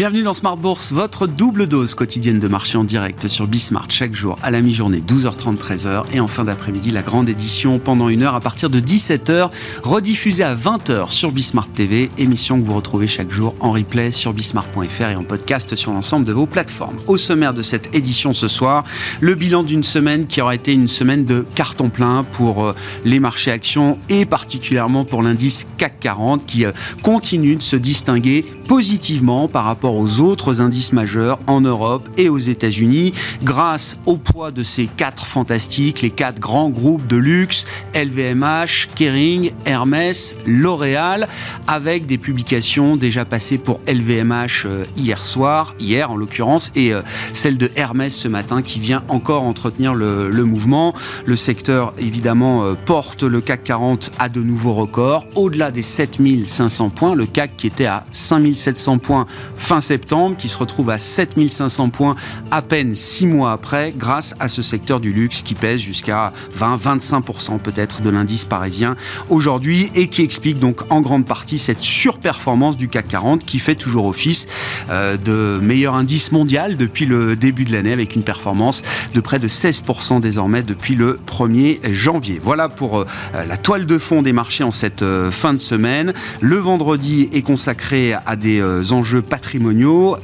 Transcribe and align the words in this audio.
Bienvenue 0.00 0.22
dans 0.22 0.32
Smart 0.32 0.56
Bourse, 0.56 0.92
votre 0.92 1.26
double 1.26 1.66
dose 1.66 1.94
quotidienne 1.94 2.38
de 2.38 2.48
marché 2.48 2.78
en 2.78 2.84
direct 2.84 3.28
sur 3.28 3.46
Bismart 3.46 3.90
chaque 3.90 4.14
jour 4.14 4.38
à 4.42 4.50
la 4.50 4.62
mi-journée 4.62 5.02
12h30 5.06 5.58
13h 5.58 6.04
et 6.14 6.20
en 6.20 6.26
fin 6.26 6.44
d'après-midi 6.44 6.90
la 6.90 7.02
grande 7.02 7.28
édition 7.28 7.78
pendant 7.78 8.08
une 8.08 8.22
heure 8.22 8.34
à 8.34 8.40
partir 8.40 8.70
de 8.70 8.80
17h 8.80 9.50
rediffusée 9.82 10.42
à 10.42 10.54
20h 10.54 11.10
sur 11.10 11.32
Bismart 11.32 11.68
TV, 11.68 12.08
émission 12.16 12.58
que 12.58 12.66
vous 12.66 12.72
retrouvez 12.72 13.08
chaque 13.08 13.30
jour 13.30 13.54
en 13.60 13.72
replay 13.72 14.10
sur 14.10 14.32
bismart.fr 14.32 15.10
et 15.10 15.16
en 15.16 15.22
podcast 15.22 15.76
sur 15.76 15.92
l'ensemble 15.92 16.24
de 16.24 16.32
vos 16.32 16.46
plateformes. 16.46 16.96
Au 17.06 17.18
sommaire 17.18 17.52
de 17.52 17.60
cette 17.60 17.94
édition 17.94 18.32
ce 18.32 18.48
soir, 18.48 18.84
le 19.20 19.34
bilan 19.34 19.64
d'une 19.64 19.84
semaine 19.84 20.26
qui 20.26 20.40
aura 20.40 20.54
été 20.54 20.72
une 20.72 20.88
semaine 20.88 21.26
de 21.26 21.44
carton 21.54 21.90
plein 21.90 22.24
pour 22.24 22.64
euh, 22.64 22.74
les 23.04 23.20
marchés 23.20 23.50
actions 23.50 23.98
et 24.08 24.24
particulièrement 24.24 25.04
pour 25.04 25.22
l'indice 25.22 25.66
CAC 25.76 26.00
40 26.00 26.46
qui 26.46 26.64
euh, 26.64 26.72
continue 27.02 27.56
de 27.56 27.62
se 27.62 27.76
distinguer 27.76 28.46
positivement 28.66 29.46
par 29.46 29.64
rapport 29.64 29.89
aux 29.96 30.20
autres 30.20 30.60
indices 30.60 30.92
majeurs 30.92 31.38
en 31.46 31.60
Europe 31.60 32.08
et 32.16 32.28
aux 32.28 32.38
États-Unis 32.38 33.12
grâce 33.42 33.96
au 34.06 34.16
poids 34.16 34.50
de 34.50 34.62
ces 34.62 34.86
quatre 34.86 35.26
fantastiques, 35.26 36.02
les 36.02 36.10
quatre 36.10 36.38
grands 36.38 36.70
groupes 36.70 37.06
de 37.06 37.16
luxe, 37.16 37.64
LVMH, 37.94 38.88
Kering, 38.94 39.52
Hermès, 39.64 40.34
L'Oréal, 40.46 41.28
avec 41.66 42.06
des 42.06 42.18
publications 42.18 42.96
déjà 42.96 43.24
passées 43.24 43.58
pour 43.58 43.80
LVMH 43.86 44.66
euh, 44.66 44.84
hier 44.96 45.24
soir, 45.24 45.74
hier 45.78 46.10
en 46.10 46.16
l'occurrence, 46.16 46.70
et 46.74 46.92
euh, 46.92 47.02
celle 47.32 47.58
de 47.58 47.70
Hermès 47.76 48.14
ce 48.14 48.28
matin 48.28 48.62
qui 48.62 48.80
vient 48.80 49.02
encore 49.08 49.42
entretenir 49.44 49.94
le, 49.94 50.30
le 50.30 50.44
mouvement. 50.44 50.94
Le 51.24 51.36
secteur 51.36 51.94
évidemment 51.98 52.64
euh, 52.64 52.74
porte 52.74 53.22
le 53.22 53.40
CAC 53.40 53.64
40 53.64 54.12
à 54.18 54.28
de 54.28 54.40
nouveaux 54.42 54.74
records, 54.74 55.26
au-delà 55.34 55.70
des 55.70 55.82
7500 55.82 56.90
points, 56.90 57.14
le 57.14 57.26
CAC 57.26 57.56
qui 57.56 57.66
était 57.66 57.86
à 57.86 58.04
5000 58.10 58.56
700 58.56 58.98
points 58.98 59.26
fin 59.56 59.79
septembre, 59.80 60.36
qui 60.36 60.48
se 60.48 60.58
retrouve 60.58 60.90
à 60.90 60.98
7500 60.98 61.90
points 61.90 62.14
à 62.50 62.62
peine 62.62 62.94
six 62.94 63.26
mois 63.26 63.52
après, 63.52 63.94
grâce 63.96 64.34
à 64.40 64.48
ce 64.48 64.62
secteur 64.62 65.00
du 65.00 65.12
luxe 65.12 65.42
qui 65.42 65.54
pèse 65.54 65.80
jusqu'à 65.80 66.32
20-25% 66.58 67.58
peut-être 67.58 68.02
de 68.02 68.10
l'indice 68.10 68.44
parisien 68.44 68.96
aujourd'hui 69.28 69.90
et 69.94 70.08
qui 70.08 70.22
explique 70.22 70.58
donc 70.58 70.80
en 70.90 71.00
grande 71.00 71.26
partie 71.26 71.58
cette 71.58 71.82
surperformance 71.82 72.76
du 72.76 72.88
CAC 72.88 73.08
40 73.08 73.44
qui 73.44 73.58
fait 73.58 73.74
toujours 73.74 74.06
office 74.06 74.46
euh, 74.90 75.16
de 75.16 75.58
meilleur 75.62 75.94
indice 75.94 76.32
mondial 76.32 76.76
depuis 76.76 77.06
le 77.06 77.36
début 77.36 77.64
de 77.64 77.72
l'année 77.72 77.92
avec 77.92 78.14
une 78.14 78.22
performance 78.22 78.82
de 79.14 79.20
près 79.20 79.38
de 79.38 79.48
16% 79.48 80.20
désormais 80.20 80.62
depuis 80.62 80.94
le 80.94 81.18
1er 81.26 81.92
janvier. 81.92 82.40
Voilà 82.42 82.68
pour 82.68 83.00
euh, 83.00 83.04
la 83.46 83.56
toile 83.56 83.86
de 83.86 83.98
fond 83.98 84.22
des 84.22 84.32
marchés 84.32 84.64
en 84.64 84.72
cette 84.72 85.02
euh, 85.02 85.30
fin 85.30 85.54
de 85.54 85.58
semaine. 85.58 86.12
Le 86.40 86.56
vendredi 86.56 87.28
est 87.32 87.42
consacré 87.42 88.14
à 88.26 88.36
des 88.36 88.62
enjeux 88.92 89.22
patrimoniaux 89.22 89.59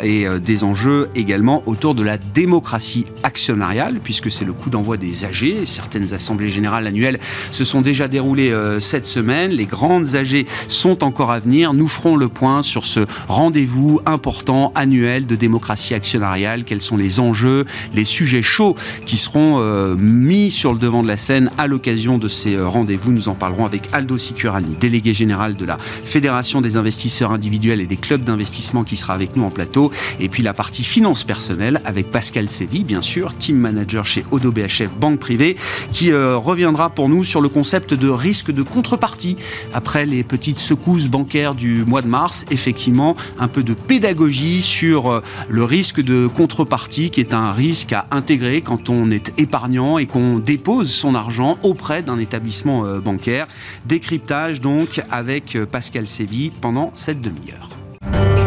et 0.03 0.27
euh, 0.27 0.39
des 0.39 0.65
enjeux 0.65 1.09
également 1.15 1.63
autour 1.67 1.95
de 1.95 2.03
la 2.03 2.17
démocratie 2.17 3.05
actionnariale, 3.23 4.01
puisque 4.03 4.31
c'est 4.31 4.47
le 4.47 4.55
coup 4.55 4.71
d'envoi 4.71 4.97
des 4.97 5.25
AG. 5.25 5.65
Certaines 5.67 6.15
assemblées 6.15 6.49
générales 6.49 6.87
annuelles 6.87 7.19
se 7.51 7.65
sont 7.65 7.83
déjà 7.83 8.09
déroulées 8.09 8.51
euh, 8.51 8.81
cette 8.81 9.07
semaine. 9.07 9.51
Les 9.51 9.67
grandes 9.67 10.15
AG 10.15 10.47
sont 10.69 11.05
encore 11.05 11.31
à 11.31 11.39
venir. 11.39 11.75
Nous 11.75 11.87
ferons 11.87 12.17
le 12.17 12.29
point 12.29 12.63
sur 12.63 12.85
ce 12.85 13.01
rendez-vous 13.29 14.01
important 14.07 14.73
annuel 14.75 15.27
de 15.27 15.37
démocratie 15.37 15.93
actionnariale. 15.93 16.65
Quels 16.65 16.81
sont 16.81 16.97
les 16.97 17.21
enjeux, 17.21 17.67
les 17.93 18.05
sujets 18.05 18.43
chauds 18.43 18.75
qui 19.05 19.17
seront 19.17 19.61
mis 19.97 20.51
sur 20.51 20.73
le 20.73 20.79
devant 20.79 21.03
de 21.03 21.09
la 21.09 21.17
scène 21.17 21.51
à 21.59 21.67
l'occasion 21.67 22.19
de 22.19 22.29
ces 22.29 22.59
rendez-vous? 22.59 23.13
Nous 23.13 23.29
en 23.29 23.35
parlerons 23.35 23.67
avec 23.67 23.89
Aldo 23.93 24.19
Sicurani, 24.19 24.77
délégué 24.81 25.13
général 25.13 25.57
de 25.57 25.65
la 25.65 25.77
Fédération 25.79 26.61
des 26.61 26.77
investisseurs 26.77 27.33
individuels 27.33 27.81
et 27.81 27.87
des 27.87 27.97
clubs 27.97 28.23
d'investissement 28.23 28.85
qui 28.85 28.97
sera 28.97 29.15
avec 29.15 29.26
nous 29.35 29.45
en 29.45 29.51
plateau. 29.51 29.91
Et 30.21 30.29
puis 30.29 30.43
la 30.43 30.55
partie 30.55 30.85
finance 30.85 31.25
personnelle 31.25 31.81
avec 31.85 32.11
Pascal 32.11 32.49
Séville, 32.49 32.85
bien 32.85 33.03
sûr, 33.03 33.35
team 33.35 33.57
manager 33.57 34.05
chez 34.05 34.25
Odo 34.31 34.53
BHF 34.53 34.97
Banque 34.99 35.19
Privée, 35.19 35.57
qui 35.93 36.13
euh, 36.13 36.37
reviendra 36.37 36.91
pour 36.91 37.09
nous 37.09 37.25
sur 37.25 37.41
le 37.41 37.49
concept 37.49 37.95
de 37.95 38.09
risque 38.09 38.51
de 38.51 38.63
contrepartie. 38.63 39.37
Après 39.73 40.07
les 40.07 40.23
petites 40.23 40.59
secousses 40.59 41.09
bancaires 41.09 41.55
du 41.55 41.85
mois 41.85 42.03
de 42.03 42.09
mars, 42.09 42.45
effectivement, 42.51 43.17
un 43.39 43.49
peu 43.49 43.63
de 43.63 43.75
pédagogie 43.75 44.63
sur 44.63 45.11
euh, 45.11 45.23
le 45.49 45.65
risque 45.65 46.01
de 46.01 46.27
contrepartie, 46.27 47.11
qui 47.11 47.21
est 47.21 47.35
un 47.35 47.53
risque 47.53 47.93
à 47.93 48.07
intégrer 48.11 48.61
quand 48.61 48.91
on 48.91 49.11
est 49.11 49.33
épargnant 49.41 49.99
et 49.99 50.07
qu'on 50.07 50.39
dépose 50.39 50.91
son 50.91 51.15
argent 51.15 51.59
auprès 51.63 52.03
d'un 52.03 52.19
établissement 52.19 52.85
euh, 52.85 53.01
bancaire. 53.01 53.47
Décryptage 53.87 54.61
donc 54.61 55.03
avec 55.11 55.59
Pascal 55.71 56.07
Séville 56.07 56.51
pendant 56.61 56.91
cette 56.95 57.21
demi-heure. 57.21 58.46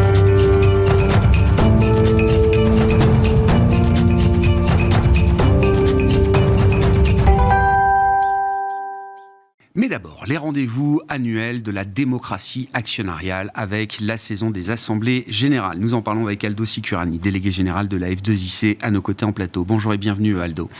D'abord, 9.90 10.22
les 10.28 10.36
rendez-vous 10.36 11.00
annuels 11.08 11.64
de 11.64 11.72
la 11.72 11.84
démocratie 11.84 12.68
actionnariale 12.74 13.50
avec 13.54 13.98
la 14.00 14.16
saison 14.16 14.50
des 14.50 14.70
assemblées 14.70 15.24
générales. 15.26 15.78
Nous 15.80 15.94
en 15.94 16.00
parlons 16.00 16.26
avec 16.26 16.44
Aldo 16.44 16.64
Sicurani, 16.64 17.18
délégué 17.18 17.50
général 17.50 17.88
de 17.88 17.96
la 17.96 18.08
F2IC 18.08 18.78
à 18.82 18.92
nos 18.92 19.02
côtés 19.02 19.24
en 19.24 19.32
plateau. 19.32 19.64
Bonjour 19.64 19.92
et 19.92 19.98
bienvenue 19.98 20.40
Aldo. 20.40 20.70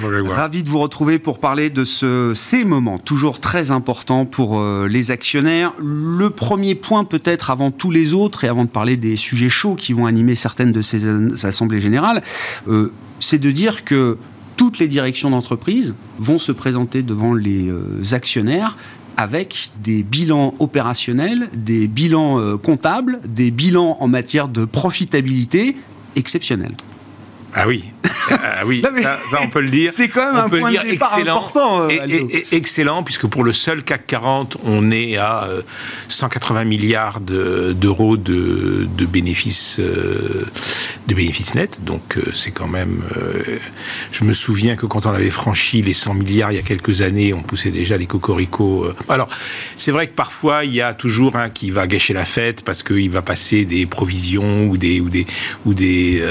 Bonjour 0.00 0.28
Ravi 0.28 0.62
de 0.62 0.68
vous 0.68 0.78
retrouver 0.78 1.18
pour 1.18 1.40
parler 1.40 1.70
de 1.70 1.84
ce, 1.84 2.34
ces 2.36 2.62
moments 2.64 3.00
toujours 3.00 3.40
très 3.40 3.72
importants 3.72 4.26
pour 4.26 4.60
euh, 4.60 4.86
les 4.86 5.10
actionnaires. 5.10 5.72
Le 5.80 6.30
premier 6.30 6.76
point 6.76 7.02
peut-être 7.02 7.50
avant 7.50 7.72
tous 7.72 7.90
les 7.90 8.14
autres 8.14 8.44
et 8.44 8.48
avant 8.48 8.64
de 8.64 8.70
parler 8.70 8.96
des 8.96 9.16
sujets 9.16 9.48
chauds 9.48 9.74
qui 9.74 9.92
vont 9.92 10.06
animer 10.06 10.36
certaines 10.36 10.70
de 10.70 10.82
ces 10.82 11.44
assemblées 11.44 11.80
générales, 11.80 12.22
euh, 12.68 12.92
c'est 13.18 13.38
de 13.38 13.50
dire 13.50 13.84
que 13.84 14.18
toutes 14.56 14.78
les 14.78 14.88
directions 14.88 15.30
d'entreprise 15.30 15.94
vont 16.18 16.38
se 16.38 16.52
présenter 16.52 17.02
devant 17.02 17.34
les 17.34 17.68
euh, 17.68 18.02
actionnaires 18.12 18.76
avec 19.16 19.70
des 19.82 20.02
bilans 20.02 20.54
opérationnels, 20.58 21.48
des 21.54 21.86
bilans 21.86 22.40
euh, 22.40 22.56
comptables, 22.56 23.20
des 23.26 23.50
bilans 23.50 23.96
en 24.00 24.08
matière 24.08 24.48
de 24.48 24.64
profitabilité 24.64 25.76
exceptionnels. 26.16 26.74
Ah 27.54 27.66
oui, 27.66 27.84
ah 28.30 28.62
oui, 28.66 28.82
ça, 29.02 29.18
on 29.42 29.48
peut 29.48 29.60
le 29.60 29.70
dire. 29.70 29.92
C'est 29.94 30.08
quand 30.08 30.32
même 30.32 30.44
un 30.44 30.48
point 30.48 30.72
de 30.72 30.90
départ 30.90 31.12
excellent, 31.14 31.36
important. 31.36 31.82
Euh, 31.82 31.88
et, 31.90 32.46
excellent, 32.52 33.02
puisque 33.02 33.26
pour 33.26 33.44
le 33.44 33.52
seul 33.52 33.82
CAC 33.82 34.06
40, 34.06 34.56
on 34.64 34.90
est 34.90 35.16
à 35.16 35.48
180 36.08 36.60
euh, 36.60 36.64
milliards 36.64 37.20
d'euros 37.20 38.16
de, 38.16 38.86
de, 38.96 39.06
bénéfices, 39.06 39.78
euh, 39.80 40.44
de 41.06 41.14
bénéfices 41.14 41.54
nets. 41.54 41.84
Donc 41.84 42.18
c'est 42.34 42.50
quand 42.50 42.68
même. 42.68 43.02
je 44.10 44.24
me 44.24 44.32
souviens 44.32 44.76
que 44.76 44.86
quand 44.86 45.06
on 45.06 45.10
avait 45.10 45.30
franchi 45.30 45.82
les 45.82 45.94
100 45.94 46.14
milliards 46.14 46.52
il 46.52 46.56
y 46.56 46.58
a 46.58 46.62
quelques 46.62 47.02
années, 47.02 47.32
on 47.32 47.42
poussait 47.42 47.70
déjà 47.70 47.96
les 47.96 48.06
cocoricots. 48.06 48.88
Alors 49.08 49.28
c'est 49.78 49.92
vrai 49.92 50.06
que 50.06 50.14
parfois 50.14 50.64
il 50.64 50.74
y 50.74 50.80
a 50.80 50.94
toujours 50.94 51.36
un 51.36 51.50
qui 51.50 51.70
va 51.70 51.86
gâcher 51.86 52.14
la 52.14 52.24
fête 52.24 52.62
parce 52.62 52.82
qu'il 52.82 53.10
va 53.10 53.22
passer 53.22 53.64
des 53.64 53.86
provisions 53.86 54.66
ou 54.66 54.76
des 54.76 55.00
ou 55.00 55.08
des 55.08 55.26
ou 55.66 55.74
des, 55.74 56.22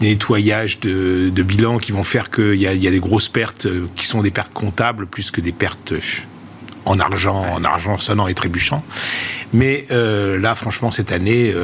des 0.00 0.08
nettoyages 0.08 0.80
de, 0.80 1.03
bilan 1.42 1.78
qui 1.78 1.92
vont 1.92 2.04
faire 2.04 2.30
qu'il 2.30 2.54
y, 2.54 2.66
a, 2.66 2.74
des 2.74 3.00
grosses 3.00 3.28
pertes 3.28 3.66
euh, 3.66 3.86
qui 3.96 4.06
sont 4.06 4.22
des 4.22 4.30
pertes 4.30 4.52
comptables 4.52 5.06
plus 5.06 5.30
que 5.30 5.40
des 5.40 5.52
pertes 5.52 5.92
euh, 5.92 6.00
en 6.84 6.98
argent, 7.00 7.36
en 7.36 7.64
argent 7.64 7.98
sonnant 7.98 8.28
et 8.28 8.34
trébuchant. 8.34 8.84
Mais 9.52 9.86
euh, 9.90 10.38
là, 10.38 10.54
franchement, 10.54 10.90
cette 10.90 11.12
année, 11.12 11.54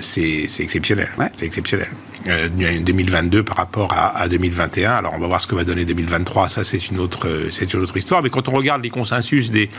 c'est 0.00 0.46
exceptionnel. 0.60 1.08
C'est 1.34 1.46
exceptionnel. 1.46 1.88
2022 2.26 3.44
par 3.44 3.56
rapport 3.56 3.92
à, 3.92 4.18
à, 4.18 4.28
2021. 4.28 4.90
Alors, 4.90 5.14
on 5.14 5.18
va 5.18 5.28
voir 5.28 5.40
ce 5.40 5.46
que 5.46 5.54
va 5.54 5.64
donner 5.64 5.84
2023. 5.84 6.48
Ça, 6.48 6.64
c'est 6.64 6.90
une 6.90 6.98
autre, 6.98 7.28
c'est 7.50 7.72
une 7.72 7.80
autre 7.80 7.96
histoire. 7.96 8.22
Mais 8.22 8.30
quand 8.30 8.48
on 8.48 8.52
regarde 8.52 8.82
les 8.82 8.90
consensus 8.90 9.50
des 9.50 9.70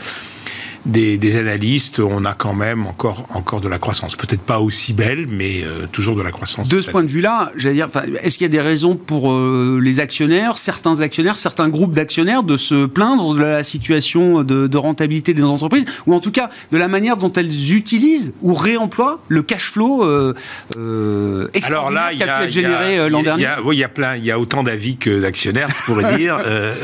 des, 0.88 1.36
analystes, 1.36 2.00
on 2.00 2.24
a 2.24 2.32
quand 2.32 2.54
même 2.54 2.86
encore, 2.86 3.26
encore 3.30 3.60
de 3.60 3.68
la 3.68 3.78
croissance. 3.78 4.16
Peut-être 4.16 4.40
pas 4.40 4.60
aussi 4.60 4.92
belle, 4.92 5.26
mais 5.28 5.62
euh, 5.62 5.86
toujours 5.90 6.16
de 6.16 6.22
la 6.22 6.30
croissance. 6.30 6.68
De 6.68 6.80
ce 6.80 6.90
point 6.90 7.02
de 7.02 7.08
vue-là, 7.08 7.52
j'allais 7.56 7.74
dire, 7.74 7.88
est-ce 8.22 8.38
qu'il 8.38 8.44
y 8.44 8.50
a 8.50 8.50
des 8.50 8.60
raisons 8.60 8.96
pour 8.96 9.30
euh, 9.30 9.78
les 9.82 10.00
actionnaires, 10.00 10.58
certains 10.58 11.00
actionnaires, 11.00 11.38
certains 11.38 11.68
groupes 11.68 11.94
d'actionnaires, 11.94 12.42
de 12.42 12.56
se 12.56 12.86
plaindre 12.86 13.34
de 13.34 13.40
la 13.40 13.62
situation 13.62 14.42
de, 14.42 14.78
rentabilité 14.78 15.34
des 15.34 15.42
entreprises, 15.42 15.84
ou 16.06 16.14
en 16.14 16.20
tout 16.20 16.30
cas 16.30 16.50
de 16.70 16.78
la 16.78 16.86
manière 16.86 17.16
dont 17.16 17.32
elles 17.32 17.74
utilisent 17.74 18.32
ou 18.42 18.54
réemploient 18.54 19.18
le 19.26 19.42
cash 19.42 19.72
flow 19.72 20.04
euh, 20.04 20.34
euh 20.76 21.48
Alors 21.64 21.90
là, 21.90 22.10
qui 22.14 22.22
a, 22.22 22.38
pu 22.38 22.44
être 22.44 22.52
généré 22.52 23.10
l'an 23.10 23.22
dernier 23.22 23.48
Oui, 23.64 23.76
il 23.76 23.80
y 23.80 23.84
a 23.84 23.88
plein, 23.88 24.14
il 24.14 24.24
y 24.24 24.30
a 24.30 24.38
autant 24.38 24.62
d'avis 24.62 24.96
que 24.96 25.20
d'actionnaires, 25.20 25.68
je 25.68 25.84
pourrais 25.84 26.16
dire. 26.18 26.38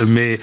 mais 0.08 0.40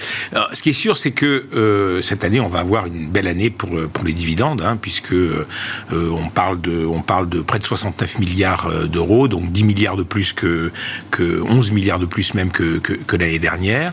ce 0.52 0.62
qui 0.62 0.70
est 0.70 0.74
sûr, 0.74 0.96
c'est 0.96 1.10
que 1.10 2.00
cette 2.00 2.24
année, 2.24 2.40
on 2.40 2.48
va 2.48 2.60
avoir 2.60 2.86
une 2.86 3.08
belle 3.08 3.28
année 3.28 3.51
pour, 3.52 3.76
euh, 3.76 3.88
pour 3.88 4.04
les 4.04 4.12
dividendes, 4.12 4.62
hein, 4.62 4.76
puisque 4.80 5.12
euh, 5.12 5.46
on, 5.90 6.28
parle 6.28 6.60
de, 6.60 6.84
on 6.84 7.02
parle 7.02 7.28
de 7.28 7.40
près 7.40 7.58
de 7.58 7.64
69 7.64 8.18
milliards 8.18 8.66
euh, 8.66 8.86
d'euros, 8.86 9.28
donc 9.28 9.50
10 9.50 9.64
milliards 9.64 9.96
de 9.96 10.02
plus 10.02 10.32
que, 10.32 10.72
que 11.10 11.40
11 11.42 11.72
milliards 11.72 11.98
de 11.98 12.06
plus 12.06 12.34
même 12.34 12.50
que, 12.50 12.78
que, 12.78 13.16
l'année 13.16 13.38
dernière. 13.38 13.92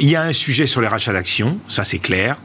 il 0.00 0.08
y 0.08 0.16
a 0.16 0.22
un 0.22 0.32
sujet 0.32 0.66
sur 0.66 0.80
les 0.80 0.88
rachats 0.88 1.12
d'actions, 1.12 1.58
ça 1.68 1.84
c'est 1.84 1.98
clair. 1.98 2.36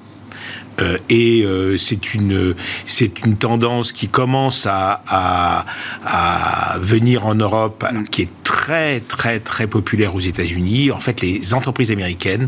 Et 1.10 1.44
c'est 1.80 2.14
une 2.14 2.54
c'est 2.86 3.26
une 3.26 3.36
tendance 3.36 3.92
qui 3.92 4.08
commence 4.08 4.68
à, 4.68 5.02
à, 5.08 5.66
à 6.06 6.78
venir 6.78 7.26
en 7.26 7.34
Europe, 7.34 7.84
qui 8.12 8.24
est 8.24 8.30
très 8.44 9.00
très 9.00 9.40
très 9.40 9.66
populaire 9.66 10.14
aux 10.14 10.20
États-Unis. 10.20 10.92
En 10.92 11.00
fait, 11.00 11.22
les 11.22 11.56
entreprises 11.56 11.92
américaines 11.92 12.48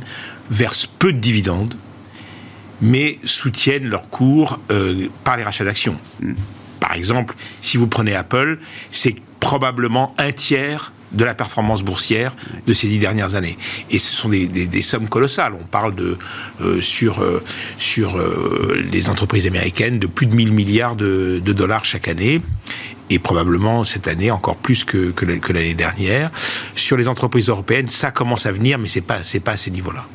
versent 0.52 0.86
peu 0.86 1.12
de 1.12 1.18
dividendes, 1.18 1.74
mais 2.81 3.20
soutiennent 3.24 3.88
leur 3.88 4.10
cours 4.10 4.60
euh, 4.72 5.08
par 5.24 5.38
les 5.38 5.44
rachats 5.44 5.66
d'actions. 5.66 5.98
Par 6.80 6.94
exemple, 6.94 7.36
si 7.62 7.78
vous 7.78 7.88
prenez 7.88 8.16
Apple, 8.16 8.60
c'est 8.92 9.16
probablement 9.40 10.14
un 10.18 10.31
tiers 10.31 10.92
de 11.12 11.24
la 11.24 11.34
performance 11.34 11.84
boursière 11.84 12.36
de 12.68 12.74
ces 12.74 12.88
dix 12.88 13.00
dernières 13.00 13.36
années. 13.36 13.58
Et 13.90 14.00
ce 14.00 14.14
sont 14.14 14.30
des, 14.30 14.48
des, 14.48 14.68
des 14.68 14.81
sommes 14.81 15.10
colossales. 15.10 15.54
On 15.60 15.66
parle 15.66 15.96
de, 15.96 16.18
euh, 16.62 16.81
sur, 16.81 17.22
euh, 17.22 17.44
sur 17.78 18.18
euh, 18.18 18.84
les 18.92 19.10
entreprises 19.10 19.48
américaines 19.48 19.98
de 19.98 20.08
plus 20.08 20.28
de 20.28 20.36
1000 20.36 20.52
milliards 20.52 20.96
de, 20.96 21.42
de, 21.44 21.54
dollars 21.54 21.86
chaque 21.86 22.08
année. 22.08 22.42
Et 23.10 23.18
probablement 23.18 23.86
cette 23.86 24.08
année 24.08 24.30
encore 24.30 24.58
plus 24.58 24.84
que, 24.84 25.10
que 25.10 25.52
l'année 25.52 25.74
dernière. 25.74 26.30
Sur 26.76 26.96
les 26.96 27.08
entreprises 27.08 27.50
européennes, 27.50 27.88
ça 27.88 28.12
commence 28.12 28.46
à 28.46 28.52
venir, 28.52 28.78
mais 28.78 28.88
c'est 28.88 29.02
pas 29.02 29.24
c'est 29.24 29.40
pas 29.40 29.54
à 29.54 29.58
ces 29.58 29.72
niveaux-là 29.72 30.06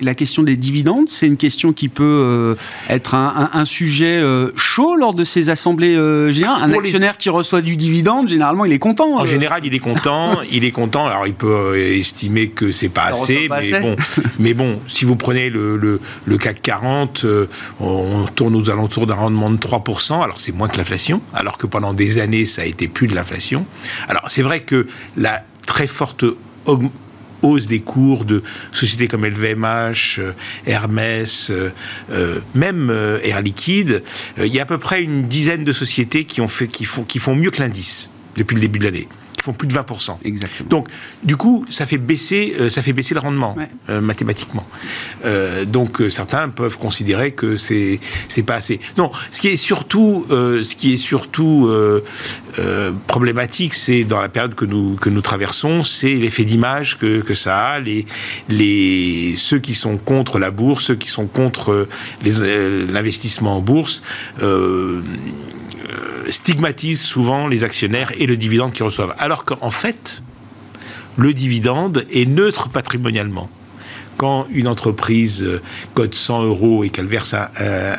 la 0.00 0.14
question 0.14 0.42
des 0.42 0.56
dividendes, 0.56 1.08
c'est 1.08 1.26
une 1.26 1.36
question 1.36 1.72
qui 1.72 1.88
peut 1.88 2.04
euh, 2.04 2.54
être 2.88 3.14
un, 3.14 3.50
un, 3.52 3.60
un 3.60 3.64
sujet 3.64 4.18
euh, 4.18 4.50
chaud 4.56 4.96
lors 4.96 5.14
de 5.14 5.24
ces 5.24 5.50
assemblées 5.50 5.96
euh, 5.96 6.30
générales. 6.30 6.62
Un 6.62 6.78
actionnaire 6.78 7.12
les... 7.12 7.18
qui 7.18 7.30
reçoit 7.30 7.62
du 7.62 7.76
dividende, 7.76 8.28
généralement, 8.28 8.64
il 8.64 8.72
est 8.72 8.78
content. 8.78 9.18
En 9.18 9.26
général, 9.26 9.62
il 9.64 9.74
est 9.74 9.78
content. 9.78 10.38
il 10.50 10.64
est 10.64 10.70
content. 10.70 11.06
Alors, 11.06 11.26
il 11.26 11.34
peut 11.34 11.78
estimer 11.78 12.48
que 12.48 12.72
c'est 12.72 12.88
pas 12.88 13.04
assez, 13.04 13.48
pas 13.48 13.60
mais 13.60 13.72
assez. 13.72 13.82
bon. 13.82 13.96
mais 14.38 14.54
bon, 14.54 14.80
si 14.86 15.04
vous 15.04 15.16
prenez 15.16 15.50
le, 15.50 15.76
le, 15.76 16.00
le 16.24 16.38
CAC 16.38 16.62
40, 16.62 17.26
on 17.80 18.24
tourne 18.34 18.54
aux 18.56 18.70
alentours 18.70 19.06
d'un 19.06 19.14
rendement 19.14 19.50
de 19.50 19.56
3%. 19.56 20.22
Alors, 20.22 20.40
c'est 20.40 20.52
moins 20.52 20.68
que 20.68 20.76
l'inflation. 20.76 21.20
Alors 21.32 21.56
que 21.56 21.66
pendant 21.66 21.94
des 21.94 22.18
années, 22.18 22.46
ça 22.46 22.62
a 22.62 22.64
été 22.64 22.88
plus 22.88 23.06
de 23.06 23.14
l'inflation. 23.14 23.66
Alors, 24.08 24.24
c'est 24.28 24.42
vrai 24.42 24.60
que 24.60 24.86
la 25.16 25.42
très 25.66 25.86
forte 25.86 26.24
hausse 27.44 27.68
des 27.68 27.80
cours 27.80 28.24
de 28.24 28.42
sociétés 28.72 29.06
comme 29.06 29.24
LVMH, 29.24 30.18
euh, 30.18 30.32
Hermès, 30.66 31.50
euh, 31.50 31.70
euh, 32.10 32.40
même 32.54 32.90
Air 33.22 33.42
Liquide, 33.42 34.02
il 34.38 34.46
y 34.46 34.58
a 34.58 34.62
à 34.62 34.66
peu 34.66 34.78
près 34.78 35.02
une 35.02 35.24
dizaine 35.24 35.64
de 35.64 35.72
sociétés 35.72 36.24
qui, 36.24 36.40
ont 36.40 36.48
qui 36.48 37.18
font 37.18 37.34
mieux 37.36 37.50
que 37.50 37.60
l'indice 37.60 38.10
depuis 38.36 38.54
le 38.54 38.60
début 38.60 38.78
de 38.78 38.84
l'année 38.84 39.08
font 39.44 39.52
plus 39.52 39.68
de 39.68 39.74
20%. 39.74 40.16
Exactement. 40.24 40.70
Donc, 40.70 40.88
du 41.22 41.36
coup, 41.36 41.66
ça 41.68 41.84
fait 41.84 41.98
baisser, 41.98 42.54
euh, 42.58 42.70
ça 42.70 42.80
fait 42.80 42.94
baisser 42.94 43.12
le 43.12 43.20
rendement 43.20 43.54
ouais. 43.58 43.68
euh, 43.90 44.00
mathématiquement. 44.00 44.66
Euh, 45.26 45.66
donc, 45.66 46.02
certains 46.08 46.48
peuvent 46.48 46.78
considérer 46.78 47.32
que 47.32 47.58
c'est 47.58 48.00
c'est 48.28 48.42
pas 48.42 48.54
assez. 48.54 48.80
Non, 48.96 49.10
ce 49.30 49.42
qui 49.42 49.48
est 49.48 49.56
surtout, 49.56 50.24
ce 50.30 50.74
qui 50.74 50.94
est 50.94 50.96
surtout 50.96 51.70
problématique, 53.06 53.74
c'est 53.74 54.04
dans 54.04 54.20
la 54.20 54.30
période 54.30 54.54
que 54.54 54.64
nous 54.64 54.96
que 54.96 55.10
nous 55.10 55.20
traversons, 55.20 55.82
c'est 55.82 56.14
l'effet 56.14 56.44
d'image 56.44 56.98
que, 56.98 57.20
que 57.20 57.34
ça 57.34 57.58
a. 57.58 57.80
Les 57.80 58.06
les 58.48 59.34
ceux 59.36 59.58
qui 59.58 59.74
sont 59.74 59.98
contre 59.98 60.38
la 60.38 60.50
bourse, 60.50 60.84
ceux 60.84 60.94
qui 60.94 61.10
sont 61.10 61.26
contre 61.26 61.86
l'investissement 62.22 63.58
en 63.58 63.60
bourse 63.60 64.02
stigmatise 66.30 67.00
souvent 67.00 67.46
les 67.46 67.64
actionnaires 67.64 68.12
et 68.16 68.26
le 68.26 68.36
dividende 68.36 68.72
qu'ils 68.72 68.84
reçoivent. 68.84 69.14
Alors 69.18 69.44
qu'en 69.44 69.70
fait, 69.70 70.22
le 71.16 71.32
dividende 71.32 72.06
est 72.12 72.26
neutre 72.26 72.68
patrimonialement. 72.68 73.48
Une 74.50 74.68
entreprise 74.68 75.42
euh, 75.42 75.60
cote 75.94 76.14
100 76.14 76.44
euros 76.44 76.84
et 76.84 76.90
qu'elle 76.90 77.06
verse 77.06 77.34
un, 77.34 77.48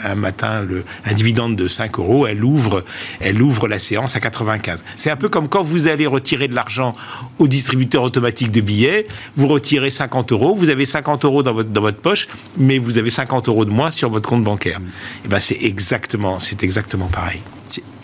un, 0.04 0.16
matin 0.16 0.66
un 1.06 1.14
dividende 1.14 1.56
de 1.56 1.68
5 1.68 2.00
euros, 2.00 2.28
elle 2.28 2.44
ouvre, 2.44 2.84
elle 3.20 3.42
ouvre 3.42 3.68
la 3.68 3.80
séance 3.80 4.16
à 4.16 4.20
95. 4.20 4.84
C'est 4.98 5.12
un 5.12 5.16
peu 5.16 5.30
comme 5.30 5.48
quand 5.48 5.62
vous 5.62 5.88
allez 5.88 6.08
retirer 6.08 6.48
de 6.48 6.56
l'argent 6.56 6.96
au 7.40 7.48
distributeur 7.48 8.04
automatique 8.04 8.52
de 8.52 8.62
billets, 8.62 9.08
vous 9.36 9.48
retirez 9.48 9.90
50 9.90 10.32
euros, 10.32 10.56
vous 10.56 10.70
avez 10.70 10.86
50 10.86 11.26
euros 11.26 11.44
dans 11.44 11.54
votre, 11.54 11.70
dans 11.70 11.82
votre 11.82 12.00
poche, 12.00 12.28
mais 12.58 12.78
vous 12.78 12.98
avez 12.98 13.10
50 13.10 13.48
euros 13.48 13.66
de 13.66 13.72
moins 13.72 13.92
sur 13.92 14.10
votre 14.10 14.28
compte 14.28 14.44
bancaire. 14.44 14.80
Et 14.80 15.26
eh 15.26 15.28
ben 15.28 15.40
c'est 15.40 15.62
exactement, 15.62 16.40
c'est 16.40 16.64
exactement 16.64 17.08
pareil 17.08 17.42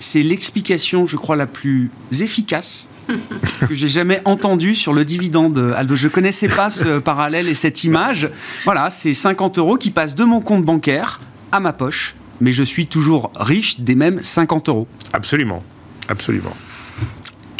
c'est 0.01 0.23
l'explication, 0.23 1.06
je 1.06 1.15
crois, 1.15 1.35
la 1.35 1.45
plus 1.45 1.91
efficace 2.19 2.89
que 3.67 3.75
j'ai 3.75 3.87
jamais 3.87 4.21
entendue 4.25 4.75
sur 4.75 4.93
le 4.93 5.05
dividende. 5.05 5.73
Aldo, 5.77 5.95
je 5.95 6.07
connaissais 6.07 6.47
pas 6.47 6.69
ce 6.69 6.99
parallèle 6.99 7.47
et 7.47 7.55
cette 7.55 7.83
image. 7.83 8.29
Voilà, 8.65 8.89
c'est 8.89 9.13
50 9.13 9.57
euros 9.57 9.77
qui 9.77 9.91
passent 9.91 10.15
de 10.15 10.23
mon 10.23 10.41
compte 10.41 10.65
bancaire 10.65 11.19
à 11.51 11.59
ma 11.59 11.73
poche, 11.73 12.15
mais 12.39 12.51
je 12.53 12.63
suis 12.63 12.87
toujours 12.87 13.31
riche 13.39 13.79
des 13.79 13.95
mêmes 13.95 14.21
50 14.23 14.69
euros. 14.69 14.87
Absolument, 15.13 15.63
absolument. 16.07 16.55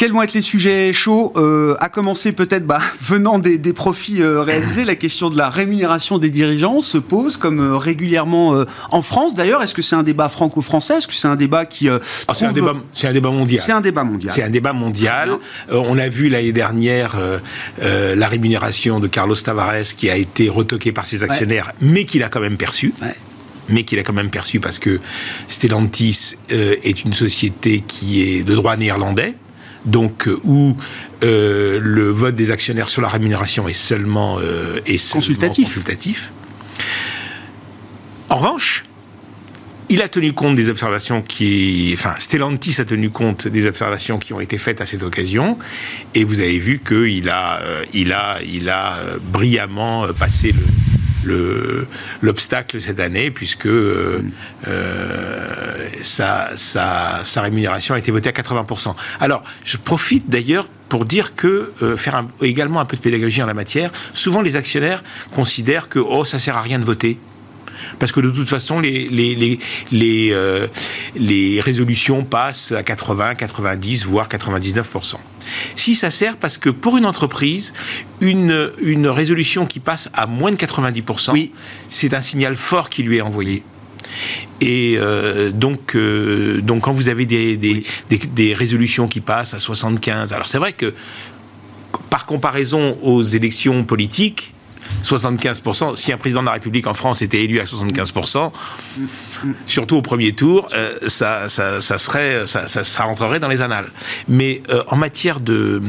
Quels 0.02 0.10
vont 0.10 0.22
être 0.22 0.34
les 0.34 0.42
sujets 0.42 0.92
chauds 0.92 1.32
euh, 1.36 1.76
À 1.78 1.88
commencer 1.88 2.32
peut-être 2.32 2.66
bah, 2.66 2.80
venant 3.00 3.38
des, 3.38 3.56
des 3.56 3.72
profits 3.72 4.20
euh, 4.20 4.42
réalisés, 4.42 4.84
la 4.84 4.96
question 4.96 5.30
de 5.30 5.38
la 5.38 5.48
rémunération 5.48 6.18
des 6.18 6.28
dirigeants 6.28 6.80
se 6.80 6.98
pose 6.98 7.36
comme 7.36 7.60
euh, 7.60 7.76
régulièrement 7.76 8.64
en 8.90 9.02
France. 9.02 9.36
D'ailleurs, 9.36 9.62
est-ce 9.62 9.74
que 9.74 9.80
c'est 9.80 9.94
un 9.94 10.02
débat 10.02 10.28
franco-français? 10.28 10.96
Est-ce 10.96 11.06
que 11.06 11.14
c'est 11.14 11.28
un 11.28 11.36
débat 11.36 11.66
qui... 11.66 11.88
Oh, 11.88 12.00
c'est 12.34 12.46
un 12.46 12.52
débat, 12.52 12.74
un 13.04 13.12
débat 13.12 13.30
mondial. 13.30 13.62
C'est 13.64 13.70
un 13.70 13.80
débat 13.80 14.02
mondial. 14.02 14.32
C'est 14.32 14.42
un 14.42 14.50
débat 14.50 14.72
mondial. 14.72 15.38
on 15.70 15.96
a 15.96 16.08
vu 16.08 16.28
l'année 16.28 16.50
dernière 16.50 17.16
la 17.80 18.26
rémunération 18.26 18.98
de 18.98 19.06
Carlos 19.06 19.36
Tavares 19.36 19.94
qui 19.96 20.10
a 20.10 20.16
été 20.16 20.48
retoquée 20.48 20.90
par 20.90 21.06
ses 21.06 21.22
actionnaires, 21.22 21.74
ouais. 21.80 21.88
mais 21.92 22.06
qu'il 22.06 22.24
a 22.24 22.28
quand 22.28 22.40
même 22.40 22.56
perçu. 22.56 22.92
Ouais 23.00 23.14
mais 23.68 23.84
qu'il 23.84 23.98
a 23.98 24.02
quand 24.02 24.12
même 24.12 24.30
perçu 24.30 24.60
parce 24.60 24.78
que 24.78 25.00
Stellantis 25.48 26.34
euh, 26.50 26.74
est 26.82 27.04
une 27.04 27.12
société 27.12 27.82
qui 27.86 28.22
est 28.22 28.42
de 28.42 28.54
droit 28.54 28.76
néerlandais, 28.76 29.34
donc 29.84 30.28
euh, 30.28 30.38
où 30.44 30.76
euh, 31.22 31.80
le 31.82 32.10
vote 32.10 32.34
des 32.34 32.50
actionnaires 32.50 32.90
sur 32.90 33.02
la 33.02 33.08
rémunération 33.08 33.68
est 33.68 33.72
seulement, 33.72 34.38
euh, 34.38 34.80
est 34.86 34.98
seulement 34.98 35.20
consultatif. 35.20 35.64
consultatif. 35.66 36.32
En 38.28 38.36
revanche, 38.36 38.84
il 39.88 40.00
a 40.00 40.08
tenu 40.08 40.32
compte 40.32 40.56
des 40.56 40.70
observations 40.70 41.20
qui, 41.20 41.90
enfin, 41.98 42.14
Stellantis 42.18 42.80
a 42.80 42.84
tenu 42.84 43.10
compte 43.10 43.46
des 43.46 43.66
observations 43.66 44.18
qui 44.18 44.32
ont 44.32 44.40
été 44.40 44.56
faites 44.56 44.80
à 44.80 44.86
cette 44.86 45.02
occasion, 45.02 45.58
et 46.14 46.24
vous 46.24 46.40
avez 46.40 46.58
vu 46.58 46.80
qu'il 46.80 47.28
a, 47.28 47.60
euh, 47.60 47.84
il 47.92 48.12
a, 48.12 48.38
il 48.42 48.70
a 48.70 48.98
brillamment 49.20 50.06
passé 50.14 50.52
le, 50.52 50.62
l'obstacle 51.24 52.80
cette 52.80 53.00
année, 53.00 53.30
puisque 53.30 53.66
euh, 53.66 54.22
euh, 54.68 55.88
sa, 56.02 56.50
sa, 56.56 57.20
sa, 57.24 57.42
rémunération 57.42 57.94
a 57.94 57.98
été 57.98 58.10
votée 58.10 58.28
à 58.28 58.32
80%. 58.32 58.94
Alors, 59.20 59.42
je 59.64 59.76
profite 59.76 60.28
d'ailleurs 60.28 60.68
pour 60.88 61.04
dire 61.04 61.34
que 61.34 61.72
euh, 61.82 61.96
faire 61.96 62.24
également 62.42 62.80
un 62.80 62.84
peu 62.84 62.96
de 62.96 63.02
pédagogie 63.02 63.42
en 63.42 63.46
la 63.46 63.54
matière. 63.54 63.90
Souvent, 64.12 64.42
les 64.42 64.56
actionnaires 64.56 65.02
considèrent 65.34 65.88
que 65.88 65.98
oh, 65.98 66.24
ça 66.24 66.38
sert 66.38 66.56
à 66.56 66.62
rien 66.62 66.78
de 66.78 66.84
voter 66.84 67.18
parce 67.98 68.12
que 68.12 68.20
de 68.20 68.30
toute 68.30 68.48
façon, 68.48 68.80
les, 68.80 69.08
les, 69.08 69.34
les, 69.34 69.58
les, 69.90 70.30
euh, 70.32 70.66
les 71.14 71.60
résolutions 71.60 72.24
passent 72.24 72.72
à 72.72 72.82
80, 72.82 73.34
90, 73.34 74.06
voire 74.06 74.28
99%. 74.28 75.16
Si 75.76 75.94
ça 75.94 76.10
sert 76.10 76.36
parce 76.36 76.58
que 76.58 76.70
pour 76.70 76.96
une 76.96 77.06
entreprise, 77.06 77.72
une, 78.20 78.70
une 78.82 79.08
résolution 79.08 79.66
qui 79.66 79.80
passe 79.80 80.10
à 80.14 80.26
moins 80.26 80.50
de 80.50 80.56
90%, 80.56 81.32
oui. 81.32 81.52
c'est 81.90 82.14
un 82.14 82.20
signal 82.20 82.54
fort 82.54 82.88
qui 82.88 83.02
lui 83.02 83.18
est 83.18 83.22
envoyé. 83.22 83.62
Et 84.60 84.96
euh, 84.98 85.50
donc, 85.50 85.96
euh, 85.96 86.60
donc, 86.60 86.82
quand 86.82 86.92
vous 86.92 87.08
avez 87.08 87.26
des, 87.26 87.56
des, 87.56 87.74
oui. 87.74 87.86
des, 88.10 88.18
des, 88.18 88.54
résolutions 88.54 89.08
qui 89.08 89.20
passent 89.20 89.54
à 89.54 89.58
75, 89.58 90.32
alors 90.32 90.48
c'est 90.48 90.58
vrai 90.58 90.72
que 90.72 90.94
par 92.10 92.26
comparaison 92.26 92.98
aux 93.02 93.22
élections 93.22 93.84
politiques, 93.84 94.51
75%. 95.02 95.96
Si 95.96 96.12
un 96.12 96.16
président 96.16 96.40
de 96.40 96.46
la 96.46 96.52
République 96.52 96.86
en 96.86 96.94
France 96.94 97.22
était 97.22 97.42
élu 97.42 97.60
à 97.60 97.64
75%, 97.64 98.52
surtout 99.66 99.96
au 99.96 100.02
premier 100.02 100.32
tour, 100.32 100.68
euh, 100.74 100.94
ça, 101.06 101.48
ça, 101.48 101.80
ça, 101.80 101.98
serait, 101.98 102.46
ça, 102.46 102.66
ça, 102.66 103.02
rentrerait 103.04 103.40
dans 103.40 103.48
les 103.48 103.62
annales. 103.62 103.86
Mais 104.28 104.62
euh, 104.70 104.82
en 104.88 104.96
matière 104.96 105.40
de, 105.40 105.82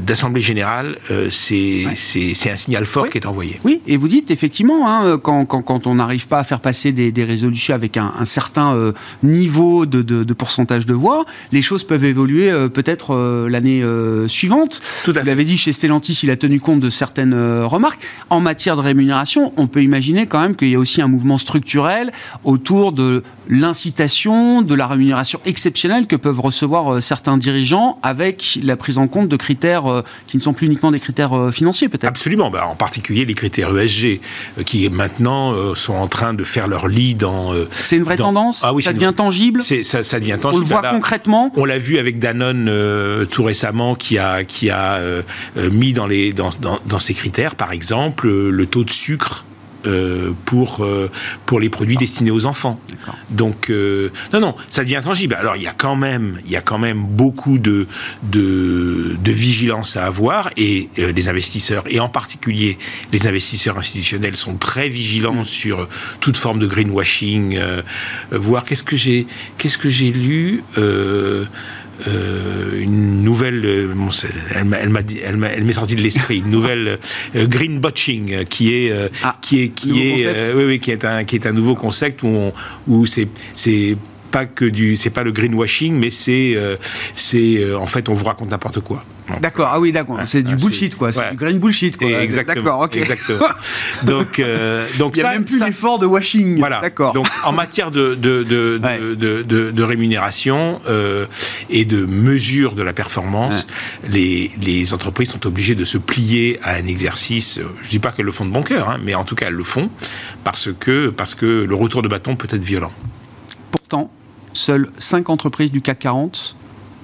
d'assemblée 0.00 0.40
générale, 0.40 0.96
euh, 1.10 1.28
c'est, 1.30 1.86
ouais. 1.86 1.94
c'est, 1.96 2.50
un 2.50 2.56
signal 2.56 2.86
fort 2.86 3.04
oui. 3.04 3.10
qui 3.10 3.18
est 3.18 3.26
envoyé. 3.26 3.60
Oui, 3.64 3.80
et 3.86 3.96
vous 3.96 4.08
dites 4.08 4.30
effectivement, 4.30 4.88
hein, 4.88 5.18
quand, 5.18 5.44
quand, 5.46 5.62
quand, 5.62 5.86
on 5.86 5.96
n'arrive 5.96 6.26
pas 6.26 6.38
à 6.38 6.44
faire 6.44 6.60
passer 6.60 6.92
des, 6.92 7.12
des 7.12 7.24
résolutions 7.24 7.74
avec 7.74 7.96
un, 7.96 8.12
un 8.18 8.24
certain 8.24 8.92
niveau 9.22 9.86
de, 9.86 10.02
de, 10.02 10.24
de, 10.24 10.34
pourcentage 10.34 10.86
de 10.86 10.94
voix, 10.94 11.24
les 11.52 11.62
choses 11.62 11.84
peuvent 11.84 12.04
évoluer 12.04 12.50
peut-être 12.72 13.46
l'année 13.48 13.82
suivante. 14.28 14.80
Tout 15.04 15.12
à 15.16 15.20
vous 15.20 15.26
l'avez 15.26 15.44
dit, 15.44 15.58
chez 15.58 15.72
Stellantis, 15.72 16.20
il 16.22 16.30
a 16.30 16.36
tenu 16.36 16.60
compte 16.60 16.80
de 16.80 16.90
certaines 16.90 17.34
remarques. 17.62 18.02
En 18.30 18.40
matière 18.40 18.76
de 18.76 18.82
rémunération, 18.82 19.52
on 19.56 19.66
peut 19.66 19.82
imaginer 19.82 20.26
quand 20.26 20.40
même 20.40 20.56
qu'il 20.56 20.68
y 20.68 20.74
a 20.74 20.78
aussi 20.78 21.02
un 21.02 21.08
mouvement 21.08 21.38
structurel 21.38 22.12
autour 22.56 22.92
de 22.92 23.22
l'incitation, 23.48 24.62
de 24.62 24.74
la 24.74 24.86
rémunération 24.86 25.38
exceptionnelle 25.44 26.06
que 26.06 26.16
peuvent 26.16 26.40
recevoir 26.40 26.94
euh, 26.94 27.00
certains 27.02 27.36
dirigeants 27.36 27.98
avec 28.02 28.58
la 28.62 28.76
prise 28.76 28.96
en 28.96 29.08
compte 29.08 29.28
de 29.28 29.36
critères 29.36 29.86
euh, 29.86 30.02
qui 30.26 30.38
ne 30.38 30.42
sont 30.42 30.54
plus 30.54 30.66
uniquement 30.66 30.90
des 30.90 30.98
critères 30.98 31.36
euh, 31.36 31.52
financiers 31.52 31.90
peut-être. 31.90 32.08
Absolument, 32.08 32.48
bah, 32.48 32.66
en 32.66 32.74
particulier 32.74 33.26
les 33.26 33.34
critères 33.34 33.76
ESG 33.76 34.20
qui 34.64 34.88
maintenant 34.88 35.74
sont 35.74 35.92
en 35.92 36.08
train 36.08 36.32
de 36.32 36.44
faire 36.44 36.66
leur 36.66 36.88
lit 36.88 37.14
dans... 37.14 37.52
c'est 37.70 37.96
une 37.96 38.04
vraie 38.04 38.16
tendance 38.16 38.62
ah, 38.64 38.72
oui, 38.72 38.82
Ça 38.82 38.94
devient 38.94 39.12
tangible 39.14 39.62
ça, 39.62 40.02
ça, 40.02 40.18
devient 40.18 40.38
tangible. 40.40 40.64
On 40.64 40.66
le 40.66 40.80
voit 40.80 40.90
concrètement 40.90 41.52
On 41.56 41.66
l'a 41.66 41.78
vu 41.78 41.98
avec 41.98 42.18
Danone 42.18 42.70
tout 43.30 43.42
récemment 43.42 43.94
qui 43.94 44.18
a, 44.18 44.44
qui 44.44 44.70
a 44.70 44.98
mis 45.72 45.92
dans, 45.92 46.06
les, 46.06 46.32
dans, 46.32 46.50
dans, 46.60 46.78
dans 46.86 46.98
ses 46.98 47.14
critères, 47.14 47.54
par 47.54 47.72
exemple, 47.72 48.28
le 48.28 48.66
taux 48.66 48.84
de 48.84 48.90
sucre 48.90 49.44
euh, 49.86 50.32
pour, 50.44 50.84
euh, 50.84 51.10
pour 51.44 51.60
les 51.60 51.68
produits 51.68 51.96
destinés 51.96 52.30
aux 52.30 52.46
enfants. 52.46 52.80
Donc, 53.30 53.70
euh, 53.70 54.10
non, 54.32 54.40
non, 54.40 54.54
ça 54.68 54.82
devient 54.82 55.00
tangible. 55.04 55.34
Alors, 55.34 55.56
il 55.56 55.62
y 55.62 55.66
a 55.66 55.72
quand 55.72 55.96
même, 55.96 56.38
il 56.44 56.50
y 56.50 56.56
a 56.56 56.60
quand 56.60 56.78
même 56.78 57.04
beaucoup 57.04 57.58
de, 57.58 57.86
de, 58.22 59.16
de 59.22 59.32
vigilance 59.32 59.96
à 59.96 60.06
avoir 60.06 60.50
et 60.56 60.88
les 60.96 61.28
investisseurs, 61.28 61.84
et 61.88 62.00
en 62.00 62.08
particulier 62.08 62.78
les 63.12 63.26
investisseurs 63.26 63.78
institutionnels, 63.78 64.36
sont 64.36 64.56
très 64.56 64.88
vigilants 64.88 65.42
mm. 65.42 65.44
sur 65.44 65.88
toute 66.20 66.36
forme 66.36 66.58
de 66.58 66.66
greenwashing. 66.66 67.58
voir 68.32 68.64
qu'est-ce 68.64 68.84
que 68.84 68.96
j'ai, 68.96 69.26
qu'est-ce 69.58 69.78
que 69.78 69.90
j'ai 69.90 70.10
lu 70.10 70.62
euh, 72.06 72.80
une 72.80 73.22
nouvelle, 73.22 73.64
euh, 73.64 73.94
elle 74.54 74.88
m'a 74.90 75.00
elle 75.00 75.64
m'est 75.64 75.72
sortie 75.72 75.96
de 75.96 76.02
l'esprit, 76.02 76.38
une 76.38 76.50
nouvelle 76.50 76.98
euh, 77.34 77.46
green 77.46 77.80
botching 77.80 78.44
qui 78.44 78.74
est 78.74 78.92
ah, 79.22 79.36
qui 79.40 79.62
est 79.62 79.68
qui 79.70 80.02
est 80.02 80.52
oui, 80.54 80.64
oui, 80.64 80.78
qui 80.78 80.90
est 80.90 81.04
un 81.04 81.24
qui 81.24 81.36
est 81.36 81.46
un 81.46 81.52
nouveau 81.52 81.74
concept 81.74 82.22
où 82.22 82.52
où 82.86 83.06
c'est 83.06 83.28
c'est 83.54 83.96
pas 84.36 84.46
que 84.46 84.64
du 84.64 84.96
c'est 84.96 85.10
pas 85.10 85.24
le 85.24 85.32
greenwashing 85.32 85.98
mais 85.98 86.10
c'est 86.10 86.56
c'est 87.14 87.74
en 87.74 87.86
fait 87.86 88.08
on 88.08 88.14
vous 88.14 88.24
raconte 88.24 88.50
n'importe 88.50 88.80
quoi. 88.80 89.04
D'accord, 89.40 89.70
ah 89.72 89.80
oui, 89.80 89.92
d'accord. 89.92 90.18
C'est 90.24 90.42
du 90.42 90.56
bullshit, 90.56 90.94
quoi. 90.96 91.10
C'est 91.12 91.30
du 91.30 91.36
green 91.36 91.58
bullshit, 91.58 91.96
quoi. 91.96 92.08
Exactement. 92.08 92.64
D'accord, 92.64 92.80
ok. 92.82 92.96
Exactement. 92.96 93.46
Donc, 94.04 94.38
euh, 94.38 94.86
donc 94.98 95.16
il 95.16 95.22
n'y 95.22 95.28
a 95.28 95.32
même 95.32 95.44
plus 95.44 95.60
l'effort 95.60 95.98
de 95.98 96.06
washing. 96.06 96.58
Voilà. 96.58 96.80
D'accord. 96.80 97.12
Donc, 97.12 97.26
en 97.44 97.52
matière 97.52 97.90
de, 97.90 98.14
de, 98.20 98.44
de, 98.44 99.42
de, 99.42 99.70
de 99.70 99.82
rémunération 99.82 100.80
euh, 100.88 101.26
et 101.70 101.84
de 101.84 102.04
mesure 102.04 102.74
de 102.74 102.82
la 102.82 102.92
performance, 102.92 103.66
les, 104.08 104.50
les 104.60 104.92
entreprises 104.92 105.30
sont 105.30 105.46
obligées 105.46 105.74
de 105.74 105.84
se 105.84 105.98
plier 105.98 106.58
à 106.62 106.74
un 106.74 106.86
exercice. 106.86 107.60
Je 107.82 107.88
dis 107.88 107.98
pas 107.98 108.12
qu'elles 108.12 108.26
le 108.26 108.32
font 108.32 108.44
de 108.44 108.50
bon 108.50 108.62
cœur, 108.62 108.90
hein, 108.90 108.98
mais 109.02 109.14
en 109.14 109.24
tout 109.24 109.34
cas, 109.34 109.46
elles 109.48 109.54
le 109.54 109.64
font 109.64 109.90
parce 110.44 110.68
que, 110.78 111.08
parce 111.08 111.34
que 111.34 111.46
le 111.46 111.74
retour 111.74 112.02
de 112.02 112.08
bâton 112.08 112.36
peut 112.36 112.48
être 112.50 112.62
violent. 112.62 112.92
Pourtant, 113.70 114.10
seules 114.56 114.90
5 114.98 115.30
entreprises 115.30 115.70
du 115.70 115.80
CAC 115.80 116.00
40 116.00 116.56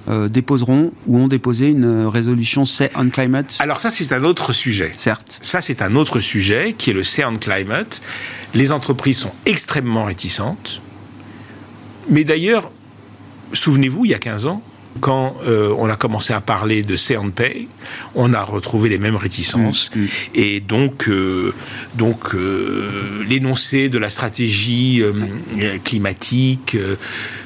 euh, 0.09 0.27
déposeront 0.27 0.91
ou 1.07 1.17
ont 1.17 1.29
déposé 1.29 1.67
une 1.67 2.07
résolution 2.07 2.65
Say 2.65 2.91
on 2.93 3.07
Climate 3.09 3.55
Alors 3.59 3.79
ça, 3.79 3.89
c'est 3.89 4.11
un 4.11 4.25
autre 4.25 4.51
sujet. 4.51 4.91
Certes. 4.97 5.39
Ça, 5.41 5.61
c'est 5.61 5.81
un 5.81 5.95
autre 5.95 6.19
sujet 6.19 6.75
qui 6.77 6.89
est 6.89 6.93
le 6.93 7.03
Say 7.03 7.23
on 7.23 7.37
Climate. 7.37 8.01
Les 8.53 8.73
entreprises 8.73 9.19
sont 9.19 9.31
extrêmement 9.45 10.03
réticentes. 10.03 10.81
Mais 12.09 12.25
d'ailleurs, 12.25 12.69
souvenez-vous, 13.53 14.03
il 14.03 14.11
y 14.11 14.13
a 14.13 14.19
15 14.19 14.45
ans, 14.47 14.61
quand 14.99 15.37
euh, 15.47 15.73
on 15.77 15.87
a 15.87 15.95
commencé 15.95 16.33
à 16.33 16.41
parler 16.41 16.81
de 16.81 16.97
Say 16.97 17.15
on 17.15 17.31
Pay, 17.31 17.69
on 18.13 18.33
a 18.33 18.43
retrouvé 18.43 18.89
les 18.89 18.97
mêmes 18.97 19.15
réticences. 19.15 19.89
Mm, 19.95 20.01
mm. 20.01 20.07
Et 20.35 20.59
donc, 20.59 21.07
euh, 21.07 21.53
donc 21.95 22.33
l'énoncé 23.25 23.87
de 23.87 23.99
la 23.99 24.09
stratégie 24.09 25.01
climatique 25.85 26.75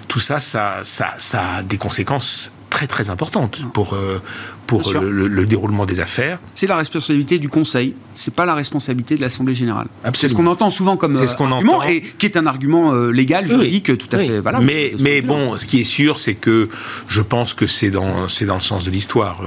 tout 0.07 0.19
ça, 0.19 0.39
ça, 0.39 0.81
ça, 0.83 1.55
a 1.55 1.63
des 1.63 1.77
conséquences 1.77 2.51
très 2.69 2.87
très 2.87 3.09
importantes 3.09 3.61
pour, 3.73 3.93
euh, 3.93 4.21
pour 4.67 4.91
le, 4.91 5.45
déroulement 5.45 5.85
des 5.85 5.99
affaires. 5.99 6.39
C'est 6.53 6.67
la 6.67 6.75
responsabilité 6.75 7.39
du 7.39 7.49
Conseil, 7.49 7.95
c'est 8.15 8.33
pas 8.33 8.45
la 8.45 8.55
responsabilité 8.55 9.15
de 9.15 9.21
l'Assemblée 9.21 9.55
générale. 9.55 9.87
C'est 10.13 10.27
ce 10.27 10.33
qu'on 10.33 10.47
entend 10.47 10.69
souvent 10.69 10.97
comme 10.97 11.17
ce 11.17 11.35
qu'on 11.35 11.51
argument 11.51 11.83
et 11.83 12.01
qui 12.01 12.25
est 12.25 12.37
un 12.37 12.45
argument 12.45 12.93
euh, 12.93 13.11
légal, 13.11 13.47
juridique, 13.47 13.97
tout 13.97 14.15
à 14.15 14.19
fait 14.19 14.39
valable. 14.39 14.65
Mais, 14.65 14.93
mais 14.99 15.21
bon, 15.21 15.57
ce 15.57 15.65
qui 15.65 15.81
est 15.81 15.85
sûr, 15.85 16.19
c'est 16.19 16.35
que 16.35 16.69
je 17.07 17.21
pense 17.21 17.53
que 17.53 17.67
c'est 17.67 17.89
dans, 17.89 18.27
c'est 18.27 18.45
dans 18.45 18.55
le 18.55 18.61
sens 18.61 18.85
de 18.85 18.91
l'histoire. 18.91 19.41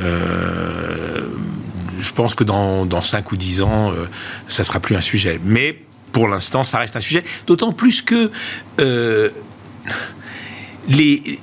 Euh, 0.00 1.20
je 2.00 2.12
pense 2.12 2.34
que 2.34 2.44
dans, 2.44 2.86
dans 2.86 3.02
5 3.02 3.30
ou 3.32 3.36
10 3.36 3.62
ans, 3.62 3.92
ça 4.48 4.64
sera 4.64 4.80
plus 4.80 4.96
un 4.96 5.00
sujet. 5.00 5.40
Mais 5.44 5.78
pour 6.12 6.26
l'instant, 6.26 6.64
ça 6.64 6.78
reste 6.78 6.96
un 6.96 7.00
sujet, 7.00 7.22
d'autant 7.46 7.72
plus 7.72 8.02
que 8.02 8.30
les, 10.88 11.40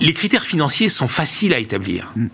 les 0.00 0.12
critères 0.12 0.46
financiers 0.46 0.88
sont 0.88 1.08
faciles 1.08 1.54
à 1.54 1.58
établir. 1.58 2.12
Mm. 2.16 2.26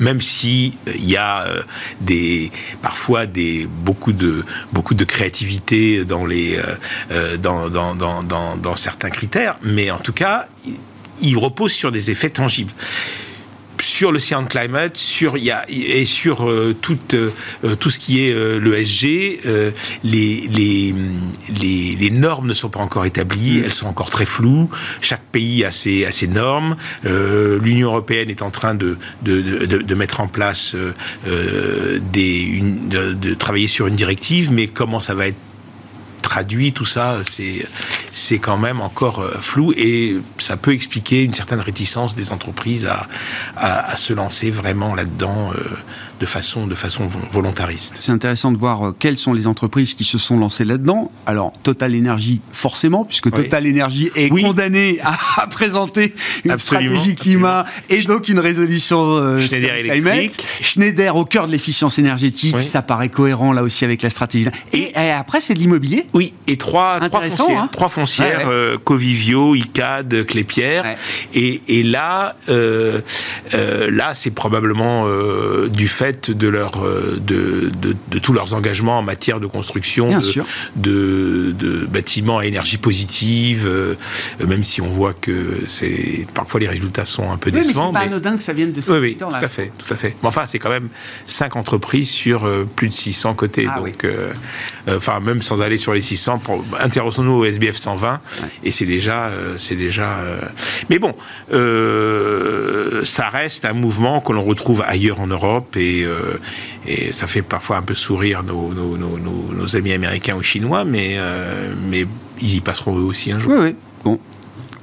Même 0.00 0.22
si 0.22 0.72
il 0.86 0.92
euh, 0.92 1.10
y 1.10 1.16
a 1.18 1.46
euh, 1.46 1.62
des 2.00 2.50
parfois 2.80 3.26
des 3.26 3.66
beaucoup 3.66 4.14
de 4.14 4.44
beaucoup 4.72 4.94
de 4.94 5.04
créativité 5.04 6.06
dans 6.06 6.24
les 6.24 6.58
euh, 7.10 7.36
dans, 7.36 7.68
dans, 7.68 7.94
dans, 7.94 8.22
dans, 8.22 8.76
certains 8.76 9.10
critères, 9.10 9.58
mais 9.62 9.90
en 9.90 9.98
tout 9.98 10.14
cas, 10.14 10.46
ils 11.20 11.36
reposent 11.36 11.72
sur 11.72 11.92
des 11.92 12.10
effets 12.10 12.30
tangibles 12.30 12.72
sur 14.00 14.12
le 14.12 14.18
Science 14.18 14.48
Climate, 14.48 14.96
sur 14.96 15.36
y 15.36 15.50
a, 15.50 15.62
et 15.68 16.06
sur 16.06 16.48
euh, 16.48 16.74
tout, 16.80 16.96
euh, 17.12 17.30
tout 17.78 17.90
ce 17.90 17.98
qui 17.98 18.24
est 18.24 18.32
euh, 18.32 18.58
l'ESG, 18.58 19.04
les, 20.04 20.48
les, 20.48 20.94
les, 21.60 21.96
les, 22.00 22.10
normes 22.10 22.46
ne 22.46 22.54
sont 22.54 22.70
pas 22.70 22.80
encore 22.80 23.04
établies, 23.04 23.58
mm. 23.58 23.64
elles 23.64 23.74
sont 23.74 23.88
encore 23.88 24.08
très 24.08 24.24
floues. 24.24 24.70
Chaque 25.02 25.24
pays 25.32 25.66
a 25.66 25.70
ses, 25.70 26.06
a 26.06 26.12
ses 26.12 26.28
normes. 26.28 26.76
L'Union 27.04 27.88
européenne 27.88 28.30
est 28.30 28.40
en 28.40 28.50
train 28.50 28.74
de, 28.74 28.96
de, 29.20 29.42
de, 29.42 29.66
de 29.66 29.94
mettre 29.94 30.20
en 30.20 30.28
place 30.28 30.74
des, 31.26 32.40
une, 32.40 32.88
de 32.88 33.34
travailler 33.34 33.68
sur 33.68 33.86
une 33.86 33.96
directive, 33.96 34.50
mais 34.50 34.66
comment 34.66 35.00
ça 35.00 35.12
va 35.12 35.26
être 35.26 35.36
traduit, 36.30 36.72
tout 36.72 36.84
ça, 36.84 37.18
c'est 38.12 38.38
quand 38.38 38.56
même 38.56 38.80
encore 38.80 39.18
euh, 39.20 39.32
flou 39.40 39.72
et 39.76 40.16
ça 40.38 40.56
peut 40.56 40.72
expliquer 40.72 41.24
une 41.24 41.34
certaine 41.34 41.58
réticence 41.58 42.14
des 42.14 42.30
entreprises 42.30 42.86
à, 42.86 43.08
à, 43.56 43.96
se 43.96 44.12
lancer 44.12 44.48
vraiment 44.50 44.94
là-dedans. 44.94 45.50
Euh, 45.52 45.76
de 46.20 46.26
façon, 46.26 46.66
de 46.66 46.74
façon 46.74 47.08
volontariste. 47.32 47.96
C'est 47.98 48.12
intéressant 48.12 48.52
de 48.52 48.58
voir 48.58 48.88
euh, 48.88 48.96
quelles 48.96 49.16
sont 49.16 49.32
les 49.32 49.46
entreprises 49.46 49.94
qui 49.94 50.04
se 50.04 50.18
sont 50.18 50.38
lancées 50.38 50.66
là-dedans. 50.66 51.08
Alors, 51.24 51.52
Total 51.62 51.96
Energy, 51.96 52.42
forcément, 52.52 53.06
puisque 53.06 53.30
Total 53.30 53.66
Energy 53.66 54.10
est 54.14 54.28
condamné 54.28 54.98
à, 55.36 55.46
présenter 55.46 56.14
une 56.44 56.58
stratégie 56.58 57.14
climat 57.14 57.64
et 57.88 58.02
donc 58.02 58.28
une 58.28 58.38
résolution 58.38 58.98
euh, 59.00 59.38
Schneider 59.38 59.74
Electric. 59.76 60.46
Schneider 60.60 61.16
au 61.16 61.24
cœur 61.24 61.46
de 61.46 61.52
l'efficience 61.52 61.98
énergétique, 61.98 62.60
ça 62.60 62.82
paraît 62.82 63.08
cohérent 63.08 63.52
là 63.52 63.62
aussi 63.62 63.86
avec 63.86 64.02
la 64.02 64.10
stratégie. 64.10 64.48
Et, 64.74 64.92
après, 64.94 65.40
c'est 65.40 65.54
de 65.54 65.58
l'immobilier 65.58 66.06
Oui, 66.12 66.34
et 66.46 66.58
trois, 66.58 67.00
trois 67.00 67.22
foncières, 67.22 67.58
hein. 67.58 67.68
trois 67.72 67.88
foncières 67.88 68.48
euh, 68.48 68.76
Covivio, 68.76 69.54
ICAD, 69.54 70.26
Clépierre. 70.26 70.84
Et, 71.32 71.62
et, 71.68 71.82
là, 71.82 72.36
là 72.46 74.14
c'est 74.14 74.30
probablement 74.30 75.06
du 75.68 75.88
fait 75.88 76.09
de, 76.12 76.48
leur, 76.48 76.84
euh, 76.84 77.18
de, 77.20 77.70
de, 78.10 78.18
tous 78.18 78.32
leurs 78.32 78.54
engagements 78.54 78.98
en 78.98 79.02
matière 79.02 79.40
de 79.40 79.46
construction 79.46 80.18
de, 80.76 81.52
de, 81.52 81.86
bâtiments 81.86 82.38
à 82.38 82.46
énergie 82.46 82.78
positive, 82.78 83.66
euh, 83.66 83.94
même 84.46 84.64
si 84.64 84.80
on 84.80 84.88
voit 84.88 85.12
que 85.12 85.62
c'est 85.66 86.26
parfois 86.34 86.60
les 86.60 86.68
résultats 86.68 87.04
sont 87.04 87.30
un 87.30 87.36
peu 87.36 87.50
décevants. 87.50 87.92
Mais 87.92 88.00
c'est 88.00 88.04
pas 88.06 88.10
anodin 88.10 88.36
que 88.36 88.42
ça 88.42 88.52
vienne 88.52 88.72
de 88.72 88.80
ce 88.80 88.92
oui, 88.92 89.16
Tout 89.16 89.26
à 89.26 89.48
fait, 89.48 89.72
tout 89.78 89.92
à 89.92 89.96
fait. 89.96 90.16
Mais 90.22 90.28
enfin, 90.28 90.44
c'est 90.46 90.58
quand 90.58 90.70
même 90.70 90.88
cinq 91.26 91.56
entreprises 91.56 92.10
sur 92.10 92.44
euh, 92.44 92.68
plus 92.76 92.88
de 92.88 92.92
600 92.92 93.34
côtés. 93.34 93.66
Ah 93.70 93.78
donc, 93.78 94.06
enfin, 94.88 95.20
même 95.20 95.42
sans 95.42 95.60
aller 95.60 95.78
sur 95.78 95.94
les 95.94 96.00
600, 96.00 96.42
intéressons-nous 96.80 97.32
au 97.32 97.44
SBF 97.44 97.76
120, 97.76 98.20
et 98.64 98.70
c'est 98.70 98.84
déjà, 98.84 99.30
c'est 99.56 99.76
déjà. 99.76 100.18
Mais 100.88 100.98
bon, 100.98 101.14
ça 103.04 103.28
reste 103.28 103.64
un 103.64 103.72
mouvement 103.72 104.20
que 104.20 104.32
l'on 104.32 104.44
retrouve 104.44 104.82
ailleurs 104.86 105.20
en 105.20 105.26
Europe 105.26 105.76
et 105.76 105.99
euh, 106.04 106.38
et, 106.86 107.12
ça 107.12 107.26
fait 107.26 107.42
parfois 107.42 107.78
un 107.78 107.82
peu 107.82 107.94
sourire 107.94 108.42
nos, 108.42 109.76
amis 109.76 109.92
américains 109.92 110.36
ou 110.36 110.42
chinois, 110.42 110.84
mais, 110.84 111.16
euh, 111.18 111.72
mais 111.88 112.06
ils 112.40 112.56
y 112.56 112.60
passeront 112.60 112.98
eux 112.98 113.02
aussi 113.02 113.32
un 113.32 113.38
jour. 113.38 113.52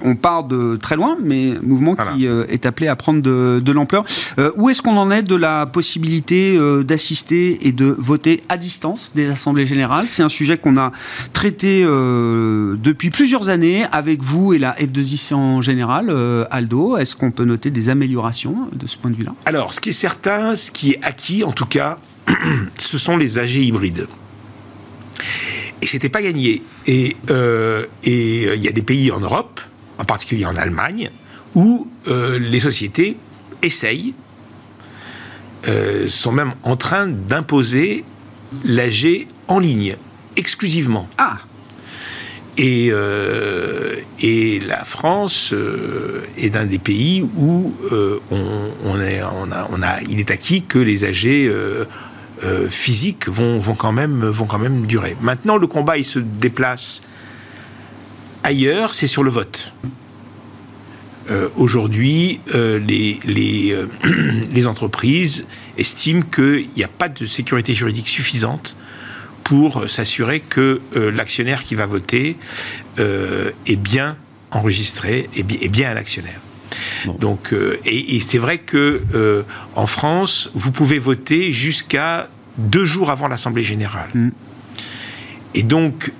On 0.01 0.16
part 0.16 0.44
de 0.44 0.77
très 0.77 0.96
loin, 0.96 1.18
mais 1.22 1.54
mouvement 1.62 1.96
qui 1.96 2.27
euh, 2.27 2.46
est 2.50 2.66
appelé 2.66 2.88
à 2.88 2.96
prendre 2.96 3.22
de, 3.22 3.72
l'ampleur. 3.72 4.04
Euh, 4.39 4.51
où 4.56 4.70
est-ce 4.70 4.82
qu'on 4.82 4.98
en 4.98 5.12
est 5.12 5.22
de 5.22 5.36
la 5.36 5.66
possibilité 5.66 6.56
euh, 6.58 6.84
d'assister 6.84 7.68
et 7.68 7.72
de 7.72 7.86
voter 7.98 8.44
à 8.50 8.58
distance 8.58 9.12
des 9.16 9.30
assemblées 9.30 9.66
générales? 9.66 10.08
C'est 10.08 10.24
un 10.24 10.30
sujet 10.30 10.58
qu'on 10.58 10.77
a 10.77 10.92
traité 11.34 11.82
depuis 11.84 13.10
plusieurs 13.10 13.50
années 13.50 13.86
avec 13.92 14.22
vous 14.22 14.54
et 14.54 14.60
la 14.60 14.74
F2IC 14.74 15.34
en 15.34 15.62
général, 15.62 16.13
Aldo. 16.51 16.98
Est-ce 16.98 17.16
qu'on 17.16 17.32
peut 17.32 17.46
noter 17.46 17.72
des 17.72 17.89
améliorations 17.89 18.56
de 18.74 18.88
ce 18.88 18.98
point 18.98 19.12
de 19.12 19.16
vue-là? 19.16 19.34
Alors, 19.46 19.74
ce 19.74 19.82
qui 19.82 19.89
est 19.89 19.94
certain, 19.94 20.56
ce 20.56 20.72
qui 20.72 20.92
est 20.92 21.00
acquis 21.04 21.44
en 21.44 21.51
tout 21.51 21.66
cas, 21.66 21.98
ce 22.77 22.98
sont 22.98 23.18
les 23.18 23.38
AG 23.38 23.56
hybrides. 23.56 24.08
Et 25.82 25.88
c'était 25.88 26.10
pas 26.10 26.22
gagné. 26.22 26.62
Et 26.86 27.16
euh, 27.30 27.86
et 28.04 28.54
il 28.56 28.63
y 28.63 28.68
a 28.68 28.72
des 28.72 28.82
pays 28.82 29.12
en 29.12 29.20
Europe, 29.20 29.62
en 30.00 30.06
particulier 30.06 30.46
en 30.46 30.56
Allemagne, 30.56 31.12
où 31.56 31.88
les 32.06 32.60
sociétés 32.60 33.18
essayent, 33.63 34.13
sont 36.08 36.32
même 36.32 36.54
en 36.63 36.75
train 36.75 37.08
d'imposer 37.08 38.04
l'AG 38.63 39.27
en 39.48 39.60
ligne, 39.60 39.96
exclusivement. 40.36 41.10
Ah 41.18 41.39
et, 42.58 42.89
euh, 42.92 43.94
et 44.20 44.60
la 44.60 44.84
France 44.84 45.51
euh, 45.54 46.24
est 46.39 46.56
un 46.56 46.66
des 46.66 46.80
pays 46.80 47.22
où 47.22 47.74
euh, 47.92 48.20
on, 48.32 49.00
est, 49.00 49.22
on, 49.22 49.51
a, 49.51 49.68
on, 49.70 49.84
a, 49.84 50.01
il 50.10 50.20
est 50.20 50.32
acquis 50.32 50.63
que 50.63 50.80
les 50.80 51.04
AG 51.04 51.27
physiques 52.70 53.27
vont, 53.30 53.60
vont, 53.60 53.75
quand 53.75 53.92
même, 53.92 54.25
vont 54.25 54.46
quand 54.46 54.60
même 54.60 54.86
durer. 54.86 55.16
Maintenant, 55.22 55.58
le 55.58 55.68
combat, 55.68 55.98
il 55.98 56.06
se 56.06 56.20
déplace 56.20 57.01
ailleurs, 58.48 58.94
c'est 58.94 59.08
sur 59.08 59.24
le 59.24 59.30
vote. 59.30 59.74
Aujourd'hui, 61.58 62.39
les, 62.54 63.20
les, 63.25 63.75
les, 64.54 64.68
entreprises 64.68 65.46
estiment 65.77 66.22
qu'il 66.22 66.70
n'y 66.77 66.84
a 66.86 66.88
pas 66.88 67.10
de 67.10 67.25
sécurité 67.25 67.74
juridique 67.74 68.08
suffisante 68.08 68.77
pour 69.48 69.89
s'assurer 69.89 70.42
que 70.42 70.82
euh, 70.98 71.10
l'actionnaire 71.10 71.63
qui 71.63 71.75
va 71.75 71.86
voter 71.86 72.36
euh, 73.00 73.51
est 73.66 73.77
bien 73.77 74.18
enregistré 74.51 75.30
et 75.36 75.44
bien, 75.44 75.70
bien 75.70 75.92
un 75.92 75.96
actionnaire. 75.96 76.42
Donc, 77.20 77.54
euh, 77.54 77.80
et, 77.86 78.20
c'est 78.20 78.39
vrai 78.39 78.58
que 78.58 79.46
en 79.75 79.88
France, 79.88 80.50
vous 80.54 80.72
pouvez 80.72 81.00
voter 81.00 81.54
jusqu'à 81.54 82.30
deux 82.58 82.84
jours 82.84 83.10
avant 83.10 83.30
l'Assemblée 83.30 83.63
générale. 83.63 84.10
Mm. 84.13 84.30
Et 85.56 85.63
donc, 85.63 86.12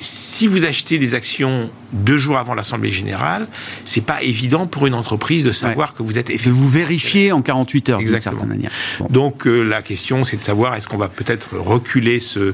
si 0.00 0.46
vous 0.46 0.64
achetez 0.64 0.98
des 0.98 1.14
actions 1.14 1.70
deux 1.92 2.16
jours 2.16 2.38
avant 2.38 2.54
l'Assemblée 2.54 2.90
générale, 2.90 3.46
c'est 3.84 4.00
pas 4.00 4.22
évident 4.22 4.66
pour 4.66 4.86
une 4.86 4.94
entreprise 4.94 5.44
de 5.44 5.50
savoir 5.50 5.92
que 5.92 6.02
vous 6.02 6.18
êtes 6.18 6.30
effectivement. 6.30 6.58
vous 6.58 6.68
vérifier 6.70 7.32
en 7.32 7.42
48 7.42 7.88
heures, 7.90 7.98
d'une 7.98 8.20
certaine 8.20 8.48
manière. 8.48 8.70
Donc 9.10 9.46
euh, 9.46 9.62
la 9.62 9.82
question, 9.82 10.24
c'est 10.24 10.38
de 10.38 10.42
savoir 10.42 10.74
est-ce 10.74 10.88
qu'on 10.88 10.96
va 10.96 11.08
peut-être 11.08 11.54
reculer 11.56 12.18
ce, 12.18 12.52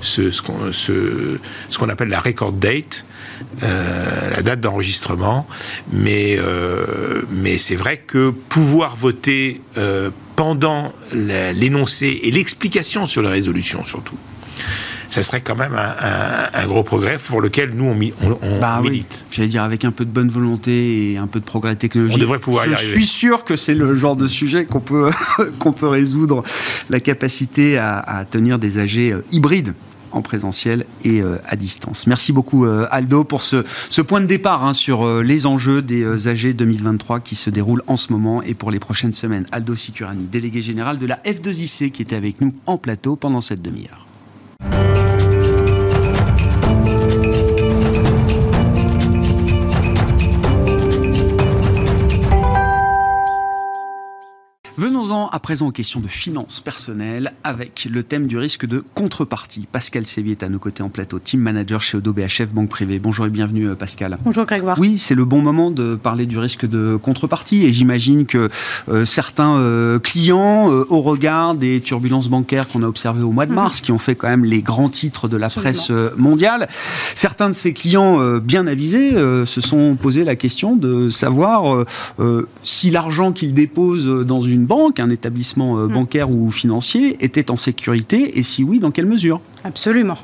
ce, 0.00 0.30
ce, 0.32 1.78
qu'on 1.78 1.88
appelle 1.88 2.08
la 2.08 2.18
record 2.18 2.52
date, 2.52 3.06
euh, 3.62 4.30
la 4.36 4.42
date 4.42 4.60
d'enregistrement. 4.60 5.46
Mais, 5.92 6.36
euh, 6.36 7.22
mais 7.30 7.58
c'est 7.58 7.76
vrai 7.76 7.98
que 7.98 8.30
pouvoir 8.30 8.96
voter 8.96 9.60
pendant 10.34 10.92
l'énoncé 11.12 12.20
et 12.24 12.32
l'explication 12.32 13.06
sur 13.06 13.22
la 13.22 13.30
résolution, 13.30 13.84
surtout 13.84 14.16
ça 15.10 15.22
serait 15.22 15.40
quand 15.40 15.56
même 15.56 15.74
un, 15.74 16.66
gros 16.66 16.82
progrès 16.82 17.18
pour 17.18 17.40
lequel 17.40 17.70
nous, 17.70 17.84
on, 17.84 18.38
on, 18.42 18.60
bah 18.60 18.80
milite. 18.82 19.24
J'allais 19.30 19.48
dire, 19.48 19.62
avec 19.62 19.84
un 19.84 19.90
peu 19.90 20.04
de 20.04 20.10
bonne 20.10 20.28
volonté 20.28 21.12
et 21.12 21.16
un 21.16 21.26
peu 21.26 21.40
de 21.40 21.44
progrès 21.44 21.76
technologique. 21.76 22.18
On 22.18 22.20
devrait 22.20 22.38
pouvoir 22.38 22.66
y 22.66 22.74
arriver. 22.74 22.90
Je 22.90 22.94
suis 22.94 23.06
sûr 23.06 23.44
que 23.44 23.56
c'est 23.56 23.74
le 23.74 23.94
genre 23.94 24.16
de 24.16 24.26
sujet 24.26 24.66
qu'on 24.66 24.80
peut, 24.80 25.10
qu'on 25.58 25.72
peut 25.72 25.88
résoudre, 25.88 26.42
la 26.90 27.00
capacité 27.00 27.78
à, 27.78 28.24
tenir 28.30 28.58
des 28.58 28.78
AG 28.78 28.98
euh, 28.98 29.22
hybrides 29.30 29.74
en 30.10 30.22
présentiel 30.22 30.86
et 31.04 31.20
euh, 31.20 31.36
à 31.46 31.56
distance. 31.56 32.06
Merci 32.06 32.32
beaucoup 32.32 32.64
euh, 32.64 32.86
Aldo 32.90 33.24
pour 33.24 33.42
ce, 33.42 33.64
ce, 33.90 34.00
point 34.00 34.20
de 34.20 34.26
départ 34.26 34.64
hein, 34.64 34.72
sur 34.72 35.22
les 35.22 35.46
enjeux 35.46 35.82
des 35.82 36.28
AG 36.28 36.54
2023 36.54 37.20
qui 37.20 37.34
se 37.34 37.50
déroulent 37.50 37.82
en 37.86 37.96
ce 37.96 38.12
moment 38.12 38.42
et 38.42 38.54
pour 38.54 38.70
les 38.70 38.78
prochaines 38.78 39.14
semaines. 39.14 39.46
Aldo 39.52 39.74
Sicurani, 39.74 40.26
délégué 40.26 40.62
général 40.62 40.98
de 40.98 41.06
la 41.06 41.16
F2IC 41.24 41.90
qui 41.90 42.02
était 42.02 42.16
avec 42.16 42.40
nous 42.40 42.52
en 42.66 42.78
plateau 42.78 43.16
pendant 43.16 43.40
cette 43.40 43.62
demi-heure. 43.62 44.07
Venons-en 55.28 55.36
à 55.36 55.40
présent 55.40 55.68
aux 55.68 55.72
questions 55.72 56.00
de 56.00 56.06
finances 56.06 56.60
personnelles 56.60 57.32
avec 57.44 57.88
le 57.90 58.02
thème 58.02 58.26
du 58.26 58.38
risque 58.38 58.66
de 58.66 58.84
contrepartie. 58.94 59.66
Pascal 59.70 60.06
Sévier 60.06 60.32
est 60.32 60.42
à 60.42 60.48
nos 60.48 60.58
côtés 60.58 60.82
en 60.82 60.88
plateau, 60.88 61.18
team 61.18 61.40
manager 61.40 61.82
chez 61.82 61.96
Odo 61.96 62.12
BHF 62.12 62.52
Banque 62.52 62.68
Privée. 62.68 62.98
Bonjour 62.98 63.26
et 63.26 63.30
bienvenue 63.30 63.68
euh, 63.68 63.74
Pascal. 63.74 64.18
Bonjour 64.24 64.44
Grégoire. 64.44 64.78
Oui, 64.78 64.98
c'est 64.98 65.14
le 65.14 65.24
bon 65.24 65.42
moment 65.42 65.70
de 65.70 65.96
parler 65.96 66.26
du 66.26 66.38
risque 66.38 66.66
de 66.66 66.96
contrepartie 66.96 67.64
et 67.64 67.72
j'imagine 67.72 68.26
que 68.26 68.48
euh, 68.88 69.06
certains 69.06 69.56
euh, 69.56 69.98
clients, 69.98 70.68
au 70.68 71.02
regard 71.02 71.54
des 71.54 71.80
turbulences 71.80 72.28
bancaires 72.28 72.68
qu'on 72.68 72.82
a 72.82 72.86
observées 72.86 73.22
au 73.22 73.32
mois 73.32 73.46
de 73.46 73.50
mhm. 73.50 73.56
mars, 73.56 73.80
qui 73.80 73.92
ont 73.92 73.98
fait 73.98 74.14
quand 74.14 74.28
même 74.28 74.44
les 74.44 74.62
grands 74.62 74.88
titres 74.88 75.28
de 75.28 75.36
la 75.36 75.48
presse 75.48 75.90
mondiale, 76.16 76.68
certains 77.14 77.50
de 77.50 77.54
ces 77.54 77.72
clients 77.72 78.38
bien 78.38 78.66
avisés 78.66 79.12
se 79.12 79.60
sont 79.60 79.96
posé 79.96 80.24
la 80.24 80.36
question 80.36 80.76
de 80.76 81.10
savoir 81.10 81.84
si 82.62 82.90
l'argent 82.90 83.32
qu'ils 83.32 83.54
déposent 83.54 84.06
dans 84.26 84.42
une 84.42 84.66
banque, 84.66 85.00
un 85.00 85.10
établissement 85.18 85.78
euh, 85.78 85.86
mm. 85.86 85.92
bancaire 85.92 86.30
ou 86.30 86.50
financier, 86.50 87.16
était 87.20 87.50
en 87.50 87.56
sécurité 87.56 88.38
et 88.38 88.42
si 88.42 88.62
oui, 88.62 88.78
dans 88.78 88.90
quelle 88.90 89.06
mesure? 89.06 89.40
Absolument. 89.64 90.16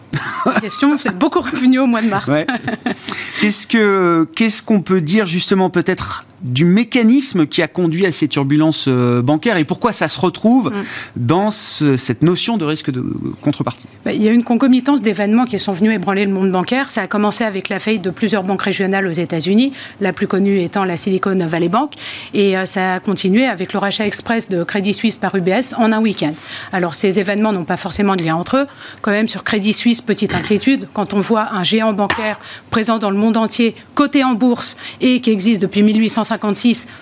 Question, 0.61 0.97
c'est 0.99 1.19
beaucoup 1.19 1.41
revenu 1.41 1.81
au 1.81 1.87
mois 1.87 2.01
de 2.01 2.09
mars. 2.09 2.31
Qu'est-ce 3.45 3.67
que 3.67 4.27
qu'est-ce 4.35 4.63
qu'on 4.63 4.81
peut 4.81 5.03
dire 5.03 5.27
justement 5.27 5.69
peut-être 5.69 6.25
du 6.45 6.67
mécanisme 6.67 7.47
qui 7.47 7.63
a 7.63 7.69
conduit 7.69 8.05
à 8.05 8.13
ces 8.13 8.29
turbulences 8.29 8.85
euh, 8.87 9.23
bancaires 9.23 9.57
et 9.57 9.65
pourquoi 9.65 9.93
ça 9.93 10.09
se 10.09 10.21
retrouve 10.21 10.71
mm. 10.71 10.73
dans 11.17 11.51
cette 11.51 12.23
notion 12.23 12.59
de 12.59 12.65
risque 12.67 12.91
de 12.91 13.03
contrepartie? 13.41 13.87
Bah, 14.05 14.13
Il 14.13 14.23
y 14.23 14.29
a 14.29 14.33
une 14.33 14.45
concomitance 14.45 15.01
d'événements 15.01 15.47
qui 15.47 15.59
sont 15.59 15.73
venus 15.73 15.95
ébranler 15.95 16.27
le 16.27 16.33
monde 16.33 16.53
bancaire. 16.53 16.91
Ça 16.91 17.03
a 17.03 17.07
commencé 17.07 17.45
avec 17.45 17.71
la 17.71 17.79
faillite 17.79 18.03
de 18.03 18.11
plusieurs 18.11 18.45
banques 18.45 18.63
régionales 18.63 19.07
aux 19.07 19.13
États-Unis, 19.13 19.73
la 20.01 20.13
plus 20.13 20.27
connue 20.27 20.61
étant 20.61 20.85
la 20.85 20.99
Silicon 20.99 21.35
Valley 21.47 21.71
Bank, 21.71 21.95
et 22.35 22.59
euh, 22.59 22.67
ça 22.67 22.95
a 22.95 23.01
continué 23.01 23.47
avec 23.47 23.73
le 23.73 23.79
rachat 23.79 24.07
express 24.07 24.49
de 24.51 24.65
Crédit 24.65 24.93
Suisse 24.93 25.17
par 25.17 25.35
UBS 25.35 25.75
en 25.79 25.93
un 25.93 26.01
week-end. 26.01 26.35
Alors 26.73 26.95
ces 26.95 27.19
événements 27.19 27.53
n'ont 27.53 27.65
pas 27.65 27.79
forcément 27.79 28.17
de 28.17 28.23
lien 28.23 28.37
entre 28.37 28.59
eux. 28.59 28.67
Quand 29.01 29.13
même 29.13 29.29
sur 29.29 29.45
Crédit 29.45 29.73
Suisse, 29.73 30.03
petite 30.03 30.35
inquiétude, 30.35 30.89
quand 30.93 31.15
on 31.15 31.21
voit 31.21 31.55
un 31.55 31.65
géant 31.65 31.95
bancaire 31.95 32.39
présent 32.71 32.99
dans 32.99 33.11
le 33.11 33.17
monde 33.17 33.34
entier, 33.37 33.75
coté 33.95 34.25
en 34.25 34.35
bourse 34.35 34.77
et 35.01 35.21
qui 35.21 35.31
existe 35.31 35.63
depuis 35.63 35.83
1850 35.83 36.55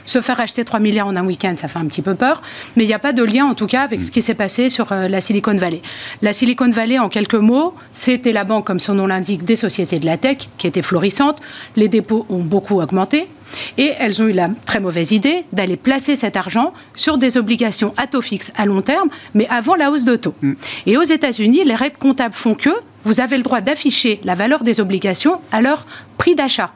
se 0.05 0.21
faire 0.21 0.41
acheter 0.41 0.65
3 0.65 0.81
milliards 0.81 1.07
en 1.07 1.17
un 1.17 1.25
week-end, 1.25 1.55
ça 1.57 1.69
fait 1.69 1.79
un 1.79 1.87
petit 1.87 2.03
peu 2.03 2.15
peur. 2.15 2.43
Mais 2.77 2.85
il 2.85 2.87
n'y 2.87 2.95
a 2.95 2.99
pas 2.99 3.13
de 3.13 3.23
lien, 3.23 3.47
en 3.47 3.55
tout 3.55 3.67
cas, 3.67 3.83
avec 3.83 4.03
ce 4.03 4.11
qui 4.11 4.23
s'est 4.23 4.35
passé 4.35 4.71
sur 4.71 4.93
euh, 4.93 5.09
la 5.09 5.21
Silicon 5.21 5.55
Valley. 5.55 5.83
La 6.23 6.33
Silicon 6.33 6.71
Valley, 6.71 6.99
en 6.99 7.09
quelques 7.09 7.35
mots, 7.35 7.75
c'était 7.93 8.33
la 8.33 8.45
banque, 8.45 8.67
comme 8.67 8.81
son 8.81 8.95
nom 8.95 9.07
l'indique, 9.07 9.45
des 9.45 9.57
sociétés 9.57 9.99
de 9.99 10.07
la 10.07 10.17
tech, 10.17 10.49
qui 10.59 10.67
était 10.67 10.83
florissante. 10.83 11.41
Les 11.77 11.89
dépôts 11.89 12.27
ont 12.29 12.43
beaucoup 12.43 12.81
augmenté. 12.81 13.29
Et 13.77 13.93
elles 13.99 14.23
ont 14.23 14.27
eu 14.27 14.33
la 14.33 14.49
très 14.65 14.81
mauvaise 14.81 15.13
idée 15.13 15.45
d'aller 15.53 15.77
placer 15.77 16.17
cet 16.17 16.37
argent 16.37 16.73
sur 16.95 17.19
des 17.19 17.37
obligations 17.37 17.93
à 17.99 18.07
taux 18.07 18.23
fixe 18.23 18.51
à 18.57 18.65
long 18.65 18.81
terme, 18.81 19.11
mais 19.35 19.47
avant 19.51 19.75
la 19.75 19.91
hausse 19.91 20.05
de 20.05 20.17
taux. 20.17 20.35
Mm. 20.41 20.53
Et 20.87 20.97
aux 20.97 21.03
États-Unis, 21.03 21.65
les 21.65 21.75
règles 21.75 21.99
comptables 21.99 22.35
font 22.35 22.55
que 22.55 22.71
vous 23.05 23.21
avez 23.21 23.37
le 23.37 23.43
droit 23.43 23.61
d'afficher 23.61 24.21
la 24.25 24.35
valeur 24.35 24.63
des 24.63 24.81
obligations 24.81 25.41
à 25.51 25.61
leur 25.61 25.87
prix 26.23 26.37
d'achat. 26.37 26.71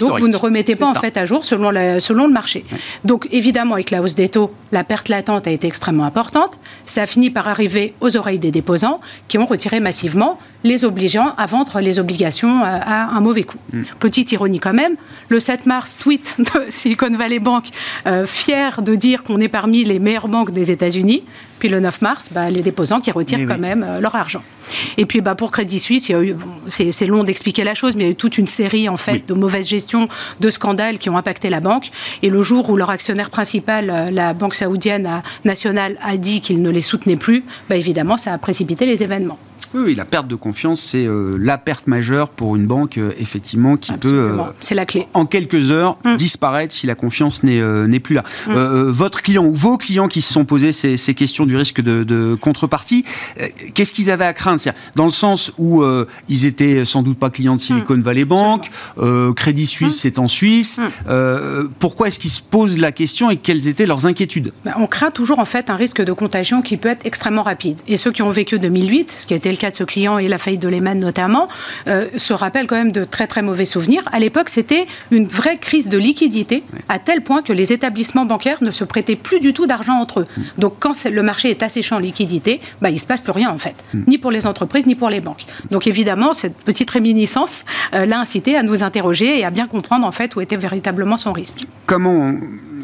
Donc 0.00 0.20
vous 0.20 0.28
ne 0.28 0.36
remettez 0.36 0.76
pas 0.76 0.86
en 0.86 0.94
fait 0.94 1.16
à 1.16 1.24
jour 1.24 1.46
selon, 1.46 1.70
selon 2.00 2.26
le 2.26 2.32
marché. 2.32 2.66
Donc 3.06 3.28
évidemment, 3.32 3.74
avec 3.74 3.90
la 3.90 4.02
hausse 4.02 4.14
des 4.14 4.28
taux, 4.28 4.52
la 4.72 4.84
perte 4.84 5.08
latente 5.08 5.46
a 5.46 5.50
été 5.50 5.66
extrêmement 5.66 6.04
importante. 6.04 6.58
Ça 6.84 7.02
a 7.02 7.06
fini 7.06 7.30
par 7.30 7.48
arriver 7.48 7.94
aux 8.02 8.18
oreilles 8.18 8.38
des 8.38 8.50
déposants 8.50 9.00
qui 9.28 9.38
ont 9.38 9.46
retiré 9.46 9.80
massivement 9.80 10.38
les 10.64 10.84
obligeant 10.84 11.34
à 11.38 11.46
vendre 11.46 11.80
les 11.80 11.98
obligations 11.98 12.62
à, 12.62 13.08
un 13.16 13.20
mauvais 13.20 13.44
coût. 13.44 13.58
Mm. 13.72 13.82
Petite 13.98 14.32
ironie 14.32 14.60
quand 14.60 14.74
même, 14.74 14.96
le 15.28 15.40
7 15.40 15.66
mars, 15.66 15.96
tweet 15.98 16.36
de 16.38 16.70
Silicon 16.70 17.10
Valley 17.10 17.38
Bank, 17.38 17.68
euh, 18.06 18.26
fier 18.26 18.82
de 18.82 18.94
dire 18.94 19.22
qu'on 19.22 19.40
est 19.40 19.48
parmi 19.48 19.84
les 19.84 19.98
meilleures 19.98 20.28
banques 20.28 20.52
des 20.52 20.70
États-Unis. 20.70 21.22
Puis 21.58 21.68
le 21.68 21.80
9 21.80 22.02
mars, 22.02 22.30
bah, 22.32 22.50
les 22.50 22.62
déposants 22.62 23.00
qui 23.00 23.10
retirent 23.10 23.46
quand 23.46 23.58
même 23.58 23.84
euh, 23.86 24.00
leur 24.00 24.14
argent. 24.14 24.42
Et 24.96 25.04
puis 25.04 25.20
bah, 25.20 25.34
pour 25.34 25.50
Crédit 25.50 25.78
Suisse, 25.80 26.10
c'est 26.68 27.06
long 27.06 27.22
d'expliquer 27.22 27.64
la 27.64 27.74
chose, 27.74 27.96
mais 27.96 28.04
il 28.04 28.06
y 28.06 28.08
a 28.08 28.12
eu 28.12 28.16
toute 28.16 28.38
une 28.38 28.46
série 28.46 28.88
en 28.90 28.96
fait 28.96 29.26
de 29.26 29.34
mauvaises 29.34 29.66
gestions, 29.66 30.08
de 30.40 30.50
scandales 30.50 30.98
qui 30.98 31.10
ont 31.10 31.16
impacté 31.16 31.50
la 31.50 31.60
banque. 31.60 31.90
Et 32.22 32.30
le 32.30 32.42
jour 32.42 32.68
où 32.70 32.76
leur 32.76 32.90
actionnaire 32.90 33.30
principal, 33.30 33.90
euh, 33.90 34.10
la 34.10 34.34
banque 34.34 34.54
saoudienne 34.54 35.22
nationale, 35.44 35.96
a 36.02 36.16
dit 36.16 36.40
qu'il 36.40 36.62
ne 36.62 36.70
les 36.70 36.82
soutenait 36.82 37.16
plus, 37.16 37.44
bah, 37.68 37.76
évidemment, 37.76 38.16
ça 38.16 38.32
a 38.32 38.38
précipité 38.38 38.86
les 38.86 39.02
événements. 39.02 39.38
Oui, 39.72 39.94
la 39.94 40.04
perte 40.04 40.26
de 40.26 40.34
confiance, 40.34 40.80
c'est 40.80 41.06
euh, 41.06 41.36
la 41.38 41.56
perte 41.56 41.86
majeure 41.86 42.28
pour 42.28 42.56
une 42.56 42.66
banque, 42.66 42.98
euh, 42.98 43.12
effectivement, 43.20 43.76
qui 43.76 43.92
peut, 43.92 44.08
euh, 44.12 44.42
c'est 44.58 44.74
la 44.74 44.84
clé. 44.84 45.06
en 45.14 45.26
quelques 45.26 45.70
heures, 45.70 45.96
mm. 46.04 46.16
disparaître 46.16 46.74
si 46.74 46.88
la 46.88 46.96
confiance 46.96 47.44
n'est 47.44 47.60
n'est 47.60 48.00
plus 48.00 48.14
là. 48.14 48.24
Mm. 48.48 48.90
votre 48.90 49.22
client 49.22 49.44
ou 49.44 49.54
vos 49.54 49.76
clients 49.76 50.08
qui 50.08 50.22
se 50.22 50.32
sont 50.32 50.44
posés 50.44 50.72
ces, 50.72 50.96
ces 50.96 51.14
questions 51.14 51.46
du 51.46 51.56
risque 51.56 51.80
de, 51.80 52.02
de 52.02 52.34
contrepartie, 52.40 53.04
qu'est-ce 53.74 53.92
qu'ils 53.92 54.10
avaient 54.10 54.24
à 54.24 54.32
craindre? 54.32 54.60
Dans 54.96 55.04
le 55.04 55.10
sens 55.10 55.52
où 55.58 55.84
ils 56.28 56.44
étaient 56.44 56.84
sans 56.84 57.02
doute 57.02 57.18
pas 57.18 57.30
clients 57.30 57.56
de 57.56 57.60
Silicon 57.60 57.96
mm. 57.96 58.02
Valley 58.02 58.24
Bank, 58.24 58.70
Crédit 59.36 59.66
Suisse 59.66 60.00
c'est 60.00 60.18
en 60.18 60.26
Suisse. 60.26 60.80
pourquoi 61.78 62.08
est-ce 62.08 62.18
qu'ils 62.18 62.30
se 62.30 62.40
posent 62.40 62.78
la 62.78 62.92
question 62.92 63.30
et 63.30 63.36
quelles 63.36 63.68
étaient 63.68 63.86
leurs 63.86 64.06
inquiétudes? 64.06 64.52
Ben, 64.64 64.72
On 64.76 64.86
craint 64.86 65.10
toujours 65.10 65.38
en 65.38 65.44
fait 65.44 65.70
un 65.70 65.76
risque 65.76 66.02
de 66.02 66.12
contagion 66.12 66.62
qui 66.62 66.76
peut 66.76 66.88
être 66.88 67.06
extrêmement 67.06 67.42
rapide. 67.42 67.76
Et 67.86 67.96
ceux 67.96 68.10
qui 68.10 68.22
ont 68.22 68.30
vécu 68.30 68.58
2008, 68.58 69.14
ce 69.16 69.26
qui 69.26 69.34
a 69.34 69.36
été 69.36 69.50
le 69.50 69.59
cas 69.60 69.70
de 69.70 69.76
ce 69.76 69.84
client 69.84 70.18
et 70.18 70.26
la 70.26 70.38
faillite 70.38 70.62
de 70.62 70.68
Lehman 70.68 70.98
notamment, 70.98 71.48
euh, 71.86 72.08
se 72.16 72.32
rappellent 72.32 72.66
quand 72.66 72.76
même 72.76 72.92
de 72.92 73.04
très 73.04 73.26
très 73.26 73.42
mauvais 73.42 73.64
souvenirs. 73.64 74.02
À 74.12 74.18
l'époque, 74.18 74.48
c'était 74.48 74.86
une 75.10 75.26
vraie 75.26 75.58
crise 75.58 75.88
de 75.88 75.98
liquidité, 75.98 76.64
à 76.88 76.98
tel 76.98 77.20
point 77.22 77.42
que 77.42 77.52
les 77.52 77.72
établissements 77.72 78.24
bancaires 78.24 78.62
ne 78.62 78.70
se 78.70 78.84
prêtaient 78.84 79.16
plus 79.16 79.40
du 79.40 79.52
tout 79.52 79.66
d'argent 79.66 79.94
entre 79.94 80.20
eux. 80.20 80.26
Donc 80.58 80.74
quand 80.80 80.94
le 81.04 81.22
marché 81.22 81.50
est 81.50 81.62
asséchant 81.62 81.96
en 81.96 82.00
liquidité, 82.00 82.60
bah, 82.80 82.90
il 82.90 82.94
ne 82.94 82.98
se 82.98 83.06
passe 83.06 83.20
plus 83.20 83.32
rien 83.32 83.50
en 83.50 83.58
fait, 83.58 83.76
ni 84.08 84.18
pour 84.18 84.30
les 84.30 84.46
entreprises, 84.46 84.86
ni 84.86 84.94
pour 84.94 85.10
les 85.10 85.20
banques. 85.20 85.44
Donc 85.70 85.86
évidemment, 85.86 86.32
cette 86.32 86.56
petite 86.56 86.90
réminiscence 86.90 87.64
euh, 87.94 88.06
l'a 88.06 88.18
incité 88.18 88.56
à 88.56 88.62
nous 88.62 88.82
interroger 88.82 89.38
et 89.38 89.44
à 89.44 89.50
bien 89.50 89.66
comprendre 89.66 90.06
en 90.06 90.12
fait 90.12 90.34
où 90.34 90.40
était 90.40 90.56
véritablement 90.56 91.16
son 91.16 91.32
risque. 91.32 91.60
Comment 91.86 92.34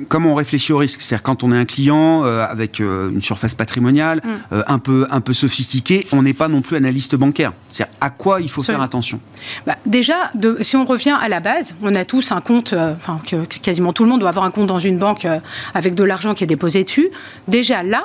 comment 0.08 0.32
on 0.32 0.34
réfléchit 0.34 0.72
au 0.72 0.78
risque? 0.78 1.00
C'est-à-dire 1.00 1.22
quand 1.22 1.44
on 1.44 1.52
est 1.52 1.56
un 1.56 1.64
client 1.64 2.24
euh, 2.24 2.44
avec 2.44 2.80
euh, 2.80 3.10
une 3.10 3.22
surface 3.22 3.54
patrimoniale 3.54 4.20
mm. 4.22 4.54
euh, 4.54 4.62
un 4.66 4.78
peu 4.78 5.06
un 5.10 5.20
peu 5.20 5.34
sophistiquée, 5.34 6.06
on 6.12 6.22
n'est 6.22 6.34
pas 6.34 6.48
non 6.48 6.60
plus 6.60 6.76
analyste 6.76 7.14
bancaire. 7.16 7.52
C'est 7.70 7.86
à 8.00 8.10
quoi 8.10 8.40
il 8.40 8.50
faut 8.50 8.62
faire 8.62 8.80
attention? 8.80 9.20
Bah, 9.66 9.76
Déjà, 9.86 10.30
de, 10.34 10.58
si 10.60 10.76
on 10.76 10.84
revient 10.84 11.16
à 11.20 11.28
la 11.28 11.40
base, 11.40 11.74
on 11.82 11.94
a 11.94 12.04
tous 12.04 12.32
un 12.32 12.40
compte, 12.40 12.74
enfin 12.74 13.20
que, 13.26 13.44
quasiment 13.44 13.92
tout 13.92 14.04
le 14.04 14.10
monde 14.10 14.20
doit 14.20 14.28
avoir 14.28 14.44
un 14.44 14.50
compte 14.50 14.66
dans 14.66 14.78
une 14.78 14.98
banque 14.98 15.26
avec 15.74 15.94
de 15.94 16.04
l'argent 16.04 16.34
qui 16.34 16.44
est 16.44 16.46
déposé 16.46 16.84
dessus. 16.84 17.08
Déjà 17.48 17.82
là, 17.82 18.04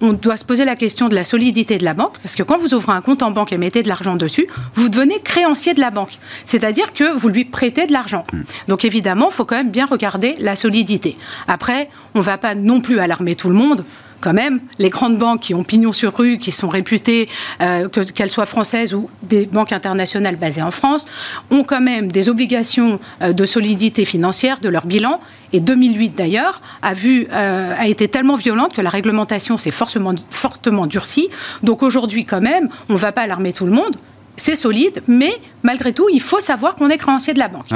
on 0.00 0.12
doit 0.12 0.36
se 0.36 0.44
poser 0.44 0.64
la 0.64 0.76
question 0.76 1.08
de 1.08 1.14
la 1.14 1.24
solidité 1.24 1.78
de 1.78 1.84
la 1.84 1.94
banque, 1.94 2.18
parce 2.22 2.34
que 2.34 2.42
quand 2.42 2.58
vous 2.58 2.74
ouvrez 2.74 2.92
un 2.92 3.00
compte 3.00 3.22
en 3.22 3.30
banque 3.30 3.52
et 3.52 3.58
mettez 3.58 3.82
de 3.82 3.88
l'argent 3.88 4.16
dessus, 4.16 4.46
vous 4.74 4.88
devenez 4.88 5.20
créancier 5.20 5.74
de 5.74 5.80
la 5.80 5.90
banque. 5.90 6.18
C'est-à-dire 6.44 6.92
que 6.92 7.16
vous 7.16 7.28
lui 7.28 7.44
prêtez 7.44 7.86
de 7.86 7.92
l'argent. 7.92 8.24
Hmm. 8.32 8.42
Donc 8.68 8.84
évidemment, 8.84 9.28
il 9.30 9.34
faut 9.34 9.44
quand 9.44 9.56
même 9.56 9.70
bien 9.70 9.86
regarder 9.86 10.34
la 10.38 10.56
solidité. 10.56 11.16
Après, 11.48 11.88
on 12.14 12.18
ne 12.18 12.24
va 12.24 12.38
pas 12.38 12.54
non 12.54 12.80
plus 12.80 12.98
alarmer 12.98 13.34
tout 13.34 13.48
le 13.48 13.54
monde 13.54 13.84
quand 14.20 14.32
même, 14.32 14.60
les 14.78 14.90
grandes 14.90 15.18
banques 15.18 15.40
qui 15.40 15.54
ont 15.54 15.64
pignon 15.64 15.92
sur 15.92 16.16
rue, 16.16 16.38
qui 16.38 16.52
sont 16.52 16.68
réputées, 16.68 17.28
euh, 17.60 17.88
qu'elles 17.88 18.30
soient 18.30 18.46
françaises 18.46 18.94
ou 18.94 19.10
des 19.22 19.46
banques 19.46 19.72
internationales 19.72 20.36
basées 20.36 20.62
en 20.62 20.70
France, 20.70 21.06
ont 21.50 21.64
quand 21.64 21.80
même 21.80 22.10
des 22.10 22.28
obligations 22.28 22.98
euh, 23.22 23.32
de 23.32 23.46
solidité 23.46 24.04
financière 24.04 24.60
de 24.60 24.68
leur 24.68 24.86
bilan. 24.86 25.20
Et 25.52 25.60
2008 25.60 26.16
d'ailleurs 26.16 26.60
a 26.82 26.94
vu 26.94 27.28
euh, 27.32 27.74
a 27.78 27.86
été 27.86 28.08
tellement 28.08 28.36
violente 28.36 28.72
que 28.74 28.80
la 28.80 28.90
réglementation 28.90 29.58
s'est 29.58 29.70
fortement, 29.70 30.14
fortement 30.30 30.86
durcie. 30.86 31.28
Donc 31.62 31.82
aujourd'hui 31.82 32.24
quand 32.24 32.40
même, 32.40 32.68
on 32.88 32.94
ne 32.94 32.98
va 32.98 33.12
pas 33.12 33.22
alarmer 33.22 33.52
tout 33.52 33.66
le 33.66 33.72
monde. 33.72 33.96
C'est 34.36 34.56
solide, 34.56 35.02
mais 35.08 35.32
malgré 35.62 35.92
tout, 35.92 36.08
il 36.12 36.20
faut 36.20 36.40
savoir 36.40 36.74
qu'on 36.74 36.90
est 36.90 36.98
créancier 36.98 37.32
de 37.32 37.38
la 37.38 37.48
banque. 37.48 37.68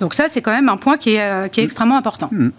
Donc 0.00 0.12
ça, 0.12 0.26
c'est 0.28 0.42
quand 0.42 0.50
même 0.50 0.68
un 0.68 0.76
point 0.76 0.98
qui 0.98 1.14
est, 1.14 1.50
qui 1.50 1.60
est 1.60 1.64
extrêmement 1.64 1.96
important. 1.96 2.28
Mmh 2.30 2.50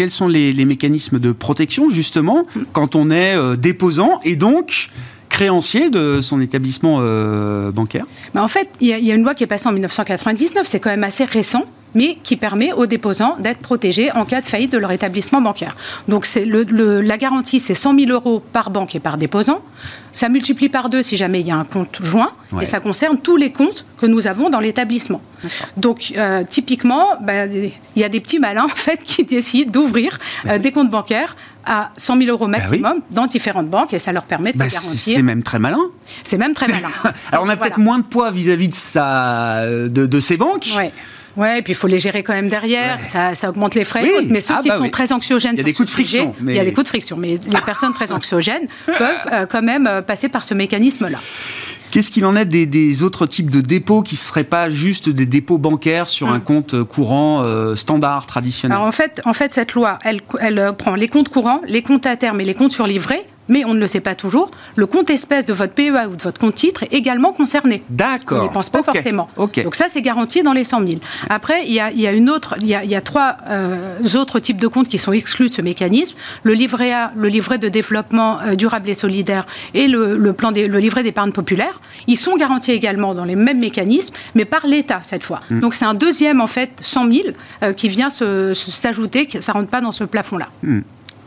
quels 0.00 0.10
sont 0.10 0.28
les, 0.28 0.64
mécanismes 0.64 1.18
de 1.18 1.30
protection, 1.30 1.90
justement, 1.90 2.44
quand 2.72 2.96
on 2.96 3.10
est 3.10 3.36
euh, 3.36 3.54
déposant 3.54 4.18
et 4.24 4.34
donc 4.34 4.88
créancier 5.28 5.90
de 5.90 6.22
son 6.22 6.40
établissement 6.40 7.00
euh, 7.02 7.70
bancaire? 7.70 8.06
En 8.34 8.48
fait, 8.48 8.70
il 8.80 8.86
y, 8.86 8.98
y, 8.98 9.12
a 9.12 9.14
une 9.14 9.24
loi 9.24 9.34
qui 9.34 9.44
est 9.44 9.46
passée 9.46 9.68
en 9.68 9.72
1999, 9.72 10.66
c'est 10.66 10.80
quand 10.80 10.88
même 10.88 11.04
assez 11.04 11.26
récent 11.26 11.66
mais 11.94 12.18
qui 12.22 12.36
permet 12.36 12.72
aux 12.72 12.86
déposants 12.86 13.36
d'être 13.38 13.58
protégés 13.58 14.10
en 14.12 14.24
cas 14.24 14.40
de 14.40 14.46
faillite 14.46 14.72
de 14.72 14.78
leur 14.78 14.92
établissement 14.92 15.40
bancaire. 15.40 15.76
Donc 16.08 16.26
c'est 16.26 16.44
le, 16.44 17.00
la 17.00 17.16
garantie, 17.16 17.60
c'est 17.60 17.74
100 17.74 17.98
000 17.98 18.10
euros 18.10 18.42
par 18.52 18.70
banque 18.70 18.94
et 18.94 19.00
par 19.00 19.18
déposant. 19.18 19.60
Ça 20.12 20.28
multiplie 20.28 20.68
par 20.68 20.88
deux 20.88 21.02
si 21.02 21.16
jamais 21.16 21.40
il 21.40 21.46
y 21.46 21.50
a 21.52 21.56
un 21.56 21.64
compte 21.64 21.98
joint, 22.02 22.32
et 22.60 22.66
ça 22.66 22.80
concerne 22.80 23.18
tous 23.18 23.36
les 23.36 23.52
comptes 23.52 23.84
que 24.00 24.06
nous 24.06 24.26
avons 24.26 24.50
dans 24.50 24.58
l'établissement. 24.58 25.22
Donc 25.76 26.12
euh, 26.16 26.42
typiquement, 26.48 27.06
bah, 27.20 27.46
il 27.46 27.72
y 27.96 28.04
a 28.04 28.08
des 28.08 28.20
petits 28.20 28.40
malins 28.40 28.64
en 28.64 28.68
fait 28.68 28.98
qui 29.04 29.24
décident 29.24 29.70
d'ouvrir 29.70 30.18
bah 30.44 30.52
euh, 30.54 30.58
des 30.58 30.72
comptes 30.72 30.90
bancaires 30.90 31.36
à 31.64 31.90
100 31.96 32.18
000 32.18 32.30
euros 32.30 32.46
bah 32.46 32.58
maximum 32.58 33.00
dans 33.10 33.26
différentes 33.26 33.68
banques 33.68 33.94
et 33.94 33.98
ça 33.98 34.12
leur 34.12 34.24
permet 34.24 34.52
de 34.52 34.58
se 34.58 34.68
garantir. 34.68 35.16
C'est 35.16 35.22
même 35.22 35.42
très 35.42 35.58
malin. 35.58 35.78
C'est 36.24 36.38
même 36.38 36.54
très 36.54 36.66
malin. 36.66 36.88
Alors 37.32 37.44
on 37.44 37.48
a 37.48 37.56
peut-être 37.56 37.78
moins 37.78 37.98
de 37.98 38.04
poids 38.04 38.32
vis-à-vis 38.32 38.68
de, 38.68 38.74
sa, 38.74 39.64
de, 39.66 40.06
de 40.06 40.20
ces 40.20 40.36
banques. 40.36 40.68
Ouais, 40.76 40.92
et 41.38 41.62
puis 41.62 41.72
il 41.72 41.76
faut 41.76 41.86
les 41.86 41.98
gérer 41.98 42.22
quand 42.22 42.34
même 42.34 42.48
derrière. 42.48 42.98
Ça, 43.04 43.34
ça, 43.34 43.48
augmente 43.48 43.74
les 43.74 43.84
frais. 43.84 44.08
mais 44.28 44.40
ceux 44.40 44.54
ah, 44.56 44.60
qui 44.62 44.68
bah 44.68 44.76
sont 44.76 44.88
très 44.88 45.12
anxiogènes, 45.12 45.54
il 45.54 45.58
y 45.58 45.62
a 45.62 45.64
des 45.64 45.72
coups 45.72 45.88
de 45.88 45.92
friction. 45.92 46.34
Il 46.40 46.54
y 46.54 46.58
a 46.58 46.64
des 46.64 46.72
coups 46.72 46.84
de 46.84 46.88
friction, 46.88 47.16
mais 47.16 47.28
les 47.28 47.60
personnes 47.66 47.92
très 47.92 48.12
anxiogènes 48.12 48.66
peuvent 48.86 49.26
euh, 49.32 49.46
quand 49.46 49.62
même 49.62 49.86
euh, 49.86 50.02
passer 50.02 50.28
par 50.28 50.44
ce 50.44 50.54
mécanisme-là. 50.54 51.18
Qu'est-ce 51.90 52.12
qu'il 52.12 52.24
en 52.24 52.36
est 52.36 52.44
des, 52.44 53.02
autres 53.02 53.26
types 53.26 53.50
de 53.50 53.60
dépôts 53.60 54.02
qui 54.02 54.14
ne 54.14 54.20
seraient 54.20 54.44
pas 54.44 54.70
juste 54.70 55.08
des 55.08 55.26
dépôts 55.26 55.58
bancaires 55.58 56.08
sur 56.08 56.28
un 56.28 56.36
hum. 56.36 56.40
compte 56.40 56.84
courant 56.84 57.42
euh, 57.42 57.74
standard, 57.74 58.26
traditionnel? 58.26 58.76
Alors 58.76 58.86
en 58.86 58.92
fait, 58.92 59.20
en 59.24 59.32
fait, 59.32 59.52
cette 59.52 59.72
loi, 59.72 59.98
elle, 60.04 60.20
elle 60.40 60.72
prend 60.78 60.94
les 60.94 61.08
comptes 61.08 61.28
courants, 61.28 61.60
les 61.66 61.82
comptes 61.82 62.06
à 62.06 62.16
terme 62.16 62.40
et 62.40 62.44
les 62.44 62.54
comptes 62.54 62.72
sur 62.72 62.86
livret 62.86 63.26
mais 63.50 63.64
on 63.66 63.74
ne 63.74 63.80
le 63.80 63.86
sait 63.86 64.00
pas 64.00 64.14
toujours, 64.14 64.50
le 64.76 64.86
compte 64.86 65.10
espèce 65.10 65.44
de 65.44 65.52
votre 65.52 65.74
PEA 65.74 66.08
ou 66.10 66.16
de 66.16 66.22
votre 66.22 66.40
compte 66.40 66.54
titre 66.54 66.84
est 66.84 66.94
également 66.94 67.32
concerné. 67.32 67.82
D'accord. 67.90 68.38
On 68.38 68.42
n'y 68.44 68.48
pense 68.48 68.70
pas 68.70 68.82
forcément. 68.82 69.28
Donc 69.36 69.74
ça, 69.74 69.86
c'est 69.88 70.00
garanti 70.00 70.42
dans 70.42 70.54
les 70.54 70.64
100 70.64 70.86
000. 70.86 71.00
Après, 71.28 71.66
il 71.66 71.72
y 71.72 71.80
a, 71.80 72.12
une 72.12 72.30
autre, 72.30 72.54
il 72.60 72.68
y 72.68 72.74
a, 72.74 73.00
trois 73.00 73.36
euh, 73.48 73.98
autres 74.14 74.38
types 74.38 74.60
de 74.60 74.68
comptes 74.68 74.88
qui 74.88 74.98
sont 74.98 75.12
exclus 75.12 75.50
de 75.50 75.54
ce 75.54 75.62
mécanisme. 75.62 76.16
Le 76.44 76.54
livret 76.54 76.92
A, 76.92 77.12
le 77.16 77.28
livret 77.28 77.58
de 77.58 77.68
développement 77.68 78.38
euh, 78.40 78.54
durable 78.54 78.88
et 78.88 78.94
solidaire 78.94 79.46
et 79.74 79.88
le, 79.88 80.32
plan 80.32 80.52
le 80.52 80.78
livret 80.78 81.02
d'épargne 81.02 81.32
populaire. 81.32 81.80
Ils 82.06 82.16
sont 82.16 82.36
garantis 82.36 82.70
également 82.70 83.14
dans 83.14 83.24
les 83.24 83.36
mêmes 83.36 83.58
mécanismes, 83.58 84.14
mais 84.36 84.44
par 84.44 84.66
l'État 84.66 85.00
cette 85.02 85.24
fois. 85.24 85.40
Hmm. 85.50 85.60
Donc 85.60 85.74
c'est 85.74 85.84
un 85.84 85.94
deuxième, 85.94 86.40
en 86.40 86.46
fait, 86.46 86.70
100 86.80 87.12
000 87.12 87.28
euh, 87.62 87.72
qui 87.72 87.88
vient 87.88 88.10
s'ajouter, 88.10 89.28
ça 89.40 89.52
ne 89.52 89.58
rentre 89.58 89.70
pas 89.70 89.80
dans 89.80 89.92
ce 89.92 90.04
plafond-là. 90.04 90.48
Hmm. 90.62 90.80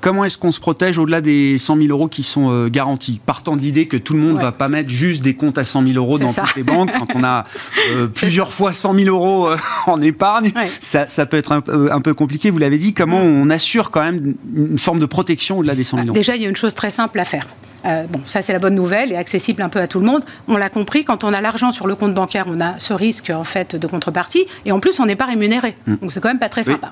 Comment 0.03 0.25
est-ce 0.25 0.37
qu'on 0.37 0.51
se 0.51 0.59
protège 0.59 0.97
au-delà 0.97 1.21
des 1.21 1.57
100 1.57 1.77
000 1.77 1.87
euros 1.87 2.09
qui 2.09 2.23
sont 2.23 2.51
euh, 2.51 2.67
garantis? 2.67 3.21
Partant 3.25 3.55
de 3.55 3.61
l'idée 3.61 3.87
que 3.87 3.95
tout 3.95 4.11
le 4.11 4.19
monde 4.19 4.35
ne 4.35 4.41
va 4.41 4.51
pas 4.51 4.67
mettre 4.67 4.89
juste 4.89 5.23
des 5.23 5.33
comptes 5.33 5.57
à 5.57 5.63
100 5.63 5.81
000 5.83 5.95
euros 5.95 6.19
dans 6.19 6.27
toutes 6.27 6.57
les 6.57 6.63
banques. 6.63 6.91
Quand 6.91 7.07
on 7.15 7.23
a 7.23 7.45
euh, 7.91 8.07
plusieurs 8.07 8.51
fois 8.51 8.73
100 8.73 8.95
000 8.95 9.07
euros 9.07 9.47
euh, 9.47 9.55
en 9.87 10.01
épargne, 10.01 10.51
ça, 10.81 11.25
peut 11.25 11.37
être 11.37 11.53
un, 11.53 12.01
peu 12.01 12.13
compliqué. 12.13 12.49
Vous 12.49 12.57
l'avez 12.57 12.79
dit, 12.79 12.93
comment 12.93 13.19
on 13.19 13.49
assure 13.49 13.91
quand 13.91 14.01
même 14.01 14.35
une 14.53 14.77
forme 14.77 14.99
de 14.99 15.05
protection 15.05 15.59
au-delà 15.59 15.73
des 15.73 15.85
100 15.85 15.95
000 15.95 16.07
euros? 16.07 16.13
Déjà, 16.13 16.35
il 16.35 16.41
y 16.41 16.45
a 16.45 16.49
une 16.49 16.57
chose 16.57 16.73
très 16.73 16.91
simple 16.91 17.17
à 17.17 17.23
faire. 17.23 17.47
bon, 17.85 18.19
ça 18.25 18.41
c'est 18.41 18.51
la 18.51 18.59
bonne 18.59 18.75
nouvelle 18.75 19.13
et 19.13 19.15
accessible 19.15 19.61
un 19.61 19.69
peu 19.69 19.79
à 19.79 19.87
tout 19.87 20.01
le 20.01 20.05
monde. 20.05 20.25
On 20.49 20.57
l'a 20.57 20.69
compris, 20.69 21.05
quand 21.05 21.23
on 21.23 21.31
a 21.31 21.39
l'argent 21.39 21.71
sur 21.71 21.87
le 21.87 21.95
compte 21.95 22.13
bancaire, 22.13 22.43
on 22.49 22.59
a 22.59 22.77
ce 22.77 22.93
risque 22.93 23.29
en 23.29 23.45
fait 23.45 23.77
de 23.77 23.87
contrepartie 23.87 24.47
et 24.65 24.73
en 24.73 24.81
plus 24.81 24.99
on 24.99 25.05
n'est 25.05 25.15
pas 25.15 25.27
rémunéré. 25.27 25.75
Hmm. 25.87 25.95
Donc 26.01 26.11
c'est 26.11 26.19
quand 26.19 26.27
même 26.27 26.39
pas 26.39 26.49
très 26.49 26.65
sympa. 26.65 26.91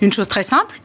Une 0.00 0.12
chose 0.12 0.28
très 0.28 0.44
simple, 0.44 0.80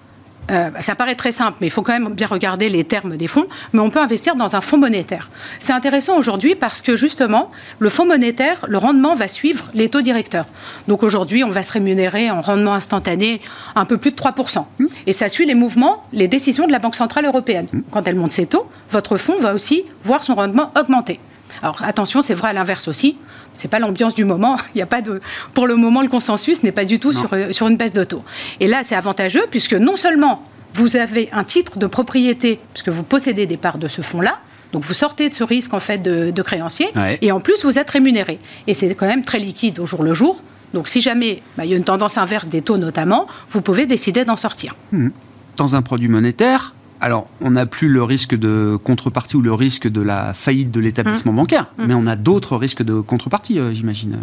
euh, 0.51 0.69
ça 0.79 0.95
paraît 0.95 1.15
très 1.15 1.31
simple, 1.31 1.57
mais 1.61 1.67
il 1.67 1.69
faut 1.69 1.81
quand 1.81 1.93
même 1.93 2.13
bien 2.13 2.27
regarder 2.27 2.69
les 2.69 2.83
termes 2.83 3.17
des 3.17 3.27
fonds, 3.27 3.47
mais 3.73 3.79
on 3.79 3.89
peut 3.89 3.99
investir 3.99 4.35
dans 4.35 4.55
un 4.55 4.61
fonds 4.61 4.77
monétaire. 4.77 5.29
C'est 5.59 5.73
intéressant 5.73 6.17
aujourd'hui 6.17 6.55
parce 6.55 6.81
que 6.81 6.95
justement, 6.95 7.51
le 7.79 7.89
fonds 7.89 8.05
monétaire, 8.05 8.65
le 8.67 8.77
rendement 8.77 9.15
va 9.15 9.27
suivre 9.27 9.65
les 9.73 9.89
taux 9.89 10.01
directeurs. 10.01 10.45
Donc 10.87 11.03
aujourd'hui, 11.03 11.43
on 11.43 11.49
va 11.49 11.63
se 11.63 11.73
rémunérer 11.73 12.31
en 12.31 12.41
rendement 12.41 12.73
instantané 12.73 13.41
un 13.75 13.85
peu 13.85 13.97
plus 13.97 14.11
de 14.11 14.15
3%. 14.15 14.65
Et 15.05 15.13
ça 15.13 15.29
suit 15.29 15.45
les 15.45 15.55
mouvements, 15.55 16.03
les 16.13 16.27
décisions 16.27 16.67
de 16.67 16.71
la 16.71 16.79
Banque 16.79 16.95
Centrale 16.95 17.25
Européenne. 17.25 17.67
Quand 17.91 18.07
elle 18.07 18.15
monte 18.15 18.31
ses 18.31 18.45
taux, 18.45 18.69
votre 18.91 19.17
fonds 19.17 19.39
va 19.39 19.53
aussi 19.53 19.83
voir 20.03 20.23
son 20.23 20.35
rendement 20.35 20.71
augmenter. 20.79 21.19
Alors 21.61 21.81
attention, 21.83 22.21
c'est 22.21 22.33
vrai 22.33 22.49
à 22.49 22.53
l'inverse 22.53 22.87
aussi 22.87 23.17
c'est 23.57 23.67
pas 23.67 23.79
l'ambiance 23.79 24.15
du 24.15 24.23
moment. 24.23 24.55
Il 24.75 24.77
y 24.77 24.81
a 24.81 24.85
pas 24.85 25.01
de, 25.01 25.19
pour 25.53 25.67
le 25.67 25.75
moment, 25.75 26.01
le 26.01 26.07
consensus 26.07 26.63
n'est 26.63 26.71
pas 26.71 26.85
du 26.85 26.99
tout 26.99 27.11
sur, 27.11 27.33
euh, 27.33 27.51
sur 27.51 27.67
une 27.67 27.75
baisse 27.75 27.93
d'auto. 27.93 28.23
Et 28.59 28.67
là, 28.67 28.83
c'est 28.83 28.95
avantageux 28.95 29.45
puisque 29.49 29.73
non 29.73 29.97
seulement 29.97 30.43
vous 30.73 30.95
avez 30.95 31.27
un 31.31 31.43
titre 31.43 31.79
de 31.79 31.87
propriété, 31.87 32.59
puisque 32.73 32.89
vous 32.89 33.03
possédez 33.03 33.47
des 33.47 33.57
parts 33.57 33.79
de 33.79 33.87
ce 33.87 34.01
fonds-là, 34.01 34.39
donc 34.73 34.83
vous 34.83 34.93
sortez 34.93 35.29
de 35.29 35.33
ce 35.33 35.43
risque 35.43 35.73
en 35.73 35.79
fait 35.79 35.97
de, 35.97 36.41
créancier, 36.41 36.87
et 37.21 37.31
en 37.31 37.39
plus 37.39 37.63
vous 37.63 37.79
êtes 37.79 37.89
rémunéré. 37.89 38.39
Et 38.67 38.73
c'est 38.73 38.93
quand 38.95 39.07
même 39.07 39.23
très 39.23 39.39
liquide 39.39 39.79
au 39.79 39.85
jour 39.85 40.03
le 40.03 40.13
jour. 40.13 40.41
Donc 40.73 40.87
si 40.87 41.01
jamais 41.01 41.41
bah, 41.57 41.65
il 41.65 41.71
y 41.71 41.73
a 41.73 41.77
une 41.77 41.85
tendance 41.85 42.17
inverse 42.17 42.49
des 42.49 42.61
taux 42.61 42.77
notamment, 42.77 43.27
vous 43.49 43.61
pouvez 43.61 43.85
décider 43.85 44.25
d'en 44.25 44.35
sortir. 44.35 44.75
Mmh. 44.91 45.09
Dans 45.55 45.75
un 45.75 45.81
produit 45.81 46.09
monétaire, 46.09 46.75
alors, 46.99 47.27
on 47.41 47.51
n'a 47.51 47.65
plus 47.65 47.87
le 47.87 48.03
risque 48.03 48.35
de 48.35 48.77
contrepartie 48.83 49.35
ou 49.35 49.41
le 49.41 49.53
risque 49.53 49.87
de 49.87 50.01
la 50.01 50.33
faillite 50.33 50.71
de 50.71 50.79
l'établissement 50.79 51.31
mmh. 51.31 51.35
bancaire, 51.35 51.67
mmh. 51.77 51.85
mais 51.85 51.93
on 51.93 52.07
a 52.07 52.15
d'autres 52.15 52.57
risques 52.57 52.83
de 52.83 52.99
contrepartie, 53.01 53.59
euh, 53.59 53.73
j'imagine. 53.73 54.17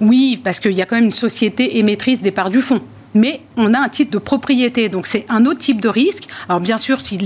Oui, 0.00 0.40
parce 0.42 0.60
qu'il 0.60 0.72
y 0.72 0.82
a 0.82 0.86
quand 0.86 0.96
même 0.96 1.06
une 1.06 1.12
société 1.12 1.78
émettrice 1.78 2.20
des 2.20 2.30
parts 2.30 2.50
du 2.50 2.60
fonds. 2.60 2.82
mais 3.14 3.40
on 3.56 3.74
a 3.74 3.78
un 3.80 3.88
titre 3.88 4.10
de 4.10 4.18
propriété. 4.18 4.88
Donc 4.88 5.06
c'est 5.06 5.24
un 5.28 5.44
autre 5.46 5.58
type 5.58 5.80
de 5.80 5.88
risque. 5.88 6.28
Alors 6.48 6.60
bien 6.60 6.78
sûr, 6.78 7.00
si 7.00 7.18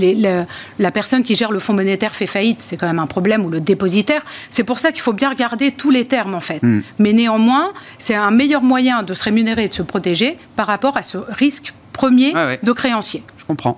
la 0.79 0.91
personne 0.91 1.23
qui 1.23 1.35
gère 1.35 1.51
le 1.51 1.59
fonds 1.59 1.73
monétaire 1.73 2.15
fait 2.15 2.25
faillite, 2.25 2.61
c'est 2.61 2.77
quand 2.77 2.87
même 2.87 2.99
un 2.99 3.07
problème, 3.07 3.45
ou 3.45 3.49
le 3.49 3.59
dépositaire. 3.59 4.23
C'est 4.49 4.63
pour 4.63 4.79
ça 4.79 4.91
qu'il 4.91 5.01
faut 5.01 5.13
bien 5.13 5.29
regarder 5.29 5.71
tous 5.71 5.91
les 5.91 6.05
termes, 6.05 6.33
en 6.33 6.39
fait. 6.39 6.61
Hmm. 6.63 6.81
Mais 6.99 7.13
néanmoins, 7.13 7.73
c'est 7.99 8.15
un 8.15 8.31
meilleur 8.31 8.63
moyen 8.63 9.03
de 9.03 9.13
se 9.13 9.23
rémunérer 9.23 9.65
et 9.65 9.67
de 9.67 9.73
se 9.73 9.83
protéger 9.83 10.37
par 10.55 10.67
rapport 10.67 10.97
à 10.97 11.03
ce 11.03 11.17
risque 11.29 11.73
premier 11.93 12.33
de 12.63 12.71
créancier. 12.71 13.23
Je 13.37 13.45
comprends. 13.45 13.77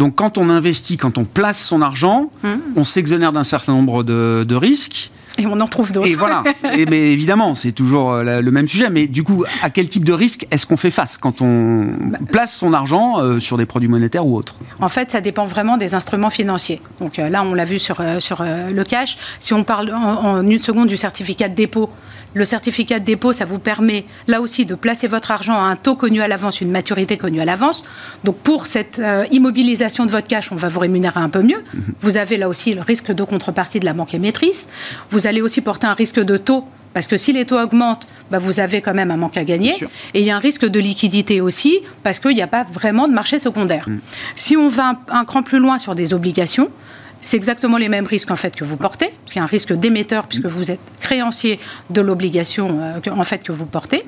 Donc 0.00 0.14
quand 0.16 0.38
on 0.38 0.48
investit, 0.48 0.96
quand 0.96 1.18
on 1.18 1.26
place 1.26 1.62
son 1.62 1.82
argent, 1.82 2.30
hmm. 2.42 2.56
on 2.74 2.84
s'exonère 2.84 3.32
d'un 3.32 3.44
certain 3.44 3.74
nombre 3.74 4.02
de 4.02 4.54
risques. 4.54 5.10
Et 5.38 5.46
on 5.46 5.58
en 5.60 5.66
trouve 5.66 5.92
d'autres. 5.92 6.06
Et 6.06 6.14
voilà. 6.14 6.42
et, 6.76 6.86
mais 6.86 7.12
évidemment, 7.12 7.54
c'est 7.54 7.72
toujours 7.72 8.12
euh, 8.12 8.40
le 8.40 8.50
même 8.50 8.68
sujet. 8.68 8.90
Mais 8.90 9.06
du 9.06 9.22
coup, 9.22 9.44
à 9.62 9.70
quel 9.70 9.88
type 9.88 10.04
de 10.04 10.12
risque 10.12 10.46
est-ce 10.50 10.66
qu'on 10.66 10.76
fait 10.76 10.90
face 10.90 11.16
quand 11.16 11.40
on 11.40 11.86
bah, 11.98 12.18
place 12.30 12.56
son 12.56 12.72
argent 12.72 13.20
euh, 13.20 13.40
sur 13.40 13.56
des 13.56 13.66
produits 13.66 13.88
monétaires 13.88 14.26
ou 14.26 14.36
autres? 14.36 14.56
En 14.80 14.88
fait, 14.88 15.10
ça 15.10 15.20
dépend 15.20 15.46
vraiment 15.46 15.76
des 15.76 15.94
instruments 15.94 16.30
financiers. 16.30 16.80
Donc 17.00 17.18
euh, 17.18 17.28
là, 17.28 17.42
on 17.44 17.54
l'a 17.54 17.64
vu 17.64 17.78
sur, 17.78 18.02
sur 18.18 18.42
le 18.42 18.84
cash. 18.84 19.16
Si 19.38 19.54
on 19.54 19.64
parle 19.64 19.92
en, 19.94 20.46
une 20.46 20.58
seconde 20.60 20.88
du 20.88 20.96
certificat 20.96 21.48
de 21.48 21.54
dépôt, 21.54 21.90
le 22.34 22.44
certificat 22.44 23.00
de 23.00 23.04
dépôt, 23.04 23.32
ça 23.32 23.44
vous 23.44 23.58
permet 23.58 24.04
là 24.28 24.40
aussi 24.40 24.64
de 24.64 24.74
placer 24.74 25.08
votre 25.08 25.30
argent 25.30 25.54
à 25.54 25.66
un 25.68 25.76
taux 25.76 25.96
connu 25.96 26.22
à 26.22 26.28
l'avance, 26.28 26.60
une 26.60 26.70
maturité 26.70 27.16
connue 27.16 27.40
à 27.40 27.44
l'avance. 27.44 27.84
Donc 28.24 28.36
pour 28.36 28.66
cette 28.66 29.00
immobilisation 29.30 30.06
de 30.06 30.10
votre 30.10 30.28
cash, 30.28 30.52
on 30.52 30.56
va 30.56 30.68
vous 30.68 30.80
rémunérer 30.80 31.20
un 31.20 31.28
peu 31.28 31.42
mieux. 31.42 31.62
Mhm. 31.74 31.82
Vous 32.00 32.16
avez 32.16 32.36
là 32.36 32.48
aussi 32.48 32.74
le 32.74 32.82
risque 32.82 33.12
de 33.12 33.24
contrepartie 33.24 33.80
de 33.80 33.84
la 33.84 33.92
banque 33.92 34.14
émettrice. 34.14 34.68
Vous 35.10 35.26
allez 35.26 35.42
aussi 35.42 35.60
porter 35.60 35.86
un 35.86 35.94
risque 35.94 36.20
de 36.20 36.36
taux 36.36 36.64
parce 36.92 37.06
que 37.06 37.16
si 37.16 37.32
les 37.32 37.44
taux 37.44 37.58
augmentent, 37.58 38.08
bah, 38.30 38.38
vous 38.38 38.60
avez 38.60 38.80
quand 38.80 38.94
même 38.94 39.10
un 39.10 39.16
manque 39.16 39.36
à 39.36 39.44
gagner. 39.44 39.74
Et 40.14 40.20
il 40.20 40.26
y 40.26 40.30
a 40.30 40.36
un 40.36 40.40
risque 40.40 40.66
de 40.66 40.80
liquidité 40.80 41.40
aussi, 41.40 41.78
parce 42.02 42.18
qu'il 42.18 42.34
n'y 42.34 42.42
a 42.42 42.48
pas 42.48 42.66
vraiment 42.72 43.06
de 43.06 43.12
marché 43.12 43.38
secondaire. 43.38 43.88
Mm. 43.88 43.98
Si 44.34 44.56
on 44.56 44.68
va 44.68 44.98
un, 45.08 45.24
cran 45.24 45.42
plus 45.42 45.58
loin 45.58 45.78
sur 45.78 45.94
des 45.94 46.12
obligations, 46.12 46.68
c'est 47.22 47.36
exactement 47.36 47.76
les 47.76 47.88
mêmes 47.88 48.06
risques 48.06 48.30
en 48.30 48.36
fait 48.36 48.54
que 48.56 48.64
vous 48.64 48.76
portez, 48.76 49.08
parce 49.08 49.32
qu'il 49.32 49.36
y 49.36 49.40
a 49.40 49.44
un 49.44 49.46
risque 49.46 49.72
d'émetteur 49.72 50.26
puisque 50.26 50.46
vous 50.46 50.70
êtes 50.70 50.80
créancier 51.00 51.60
de 51.90 52.00
l'obligation 52.00 52.78
euh, 52.80 53.10
en 53.10 53.24
fait 53.24 53.42
que 53.42 53.52
vous 53.52 53.66
portez. 53.66 54.04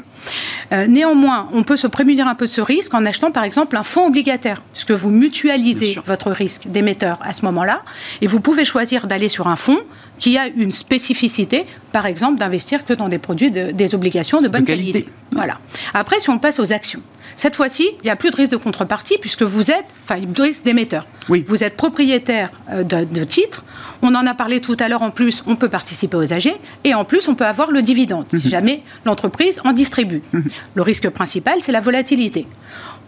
Euh, 0.72 0.87
néanmoins, 0.87 1.48
on 1.53 1.62
peut 1.62 1.77
se 1.77 1.87
prémunir 1.87 2.27
un 2.27 2.35
peu 2.35 2.46
de 2.46 2.51
ce 2.51 2.61
risque 2.61 2.94
en 2.94 3.05
achetant 3.05 3.31
par 3.31 3.44
exemple 3.44 3.77
un 3.77 3.83
fonds 3.83 4.07
obligataire, 4.07 4.62
puisque 4.72 4.92
vous 4.92 5.11
mutualisez 5.11 5.98
votre 6.07 6.31
risque 6.31 6.66
d'émetteur 6.66 7.18
à 7.22 7.33
ce 7.33 7.44
moment-là, 7.44 7.83
et 8.20 8.27
vous 8.27 8.40
pouvez 8.40 8.64
choisir 8.64 9.07
d'aller 9.07 9.29
sur 9.29 9.48
un 9.48 9.57
fonds 9.57 9.81
qui 10.18 10.38
a 10.38 10.46
une 10.46 10.72
spécificité, 10.72 11.64
par 11.90 12.07
exemple 12.07 12.38
d'investir 12.38 12.85
que 12.85 12.92
dans 12.92 13.09
des 13.09 13.18
produits, 13.18 13.51
des 13.51 13.94
obligations 13.94 14.40
de 14.40 14.48
bonne 14.48 14.64
qualité. 14.64 15.09
Voilà. 15.33 15.59
Après, 15.94 16.20
si 16.20 16.31
on 16.31 16.38
passe 16.38 16.61
aux 16.61 16.72
actions, 16.72 17.03
cette 17.37 17.57
fois-ci, 17.57 17.88
il 18.03 18.05
n'y 18.05 18.11
a 18.11 18.16
plus 18.16 18.31
de 18.31 18.37
risque 18.37 18.53
de 18.53 18.57
contrepartie 18.57 19.16
puisque 19.21 19.42
vous 19.42 19.71
êtes, 19.71 19.85
enfin, 20.05 20.21
de 20.21 20.42
risque 20.42 20.64
d'émetteur. 20.64 21.07
Oui. 21.29 21.45
Vous 21.47 21.64
êtes 21.64 21.77
propriétaire 21.77 22.51
euh, 22.71 22.83
de, 22.85 23.25
titres. 23.25 23.64
On 24.03 24.14
en 24.14 24.27
a 24.27 24.35
parlé 24.35 24.61
tout 24.61 24.77
à 24.81 24.88
l'heure. 24.88 25.03
En 25.03 25.11
plus, 25.11 25.42
on 25.47 25.57
peut 25.57 25.68
participer 25.68 26.16
aux 26.16 26.33
AG 26.33 26.55
et 26.85 26.95
en 26.95 27.05
plus, 27.05 27.29
on 27.29 27.35
peut 27.35 27.47
avoir 27.47 27.71
le 27.71 27.83
dividende 27.83 28.27
si 28.31 28.47
mhm. 28.47 28.51
jamais 28.51 28.83
l'entreprise 29.05 29.61
en 29.64 29.73
distribue. 29.73 30.23
Mhm. 30.33 30.45
Le 30.75 30.83
risque 30.83 31.09
principal, 31.11 31.59
c'est 31.61 31.73
la 31.73 31.81
volatilité. 31.81 32.47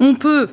On 0.01 0.15
peut, 0.15 0.49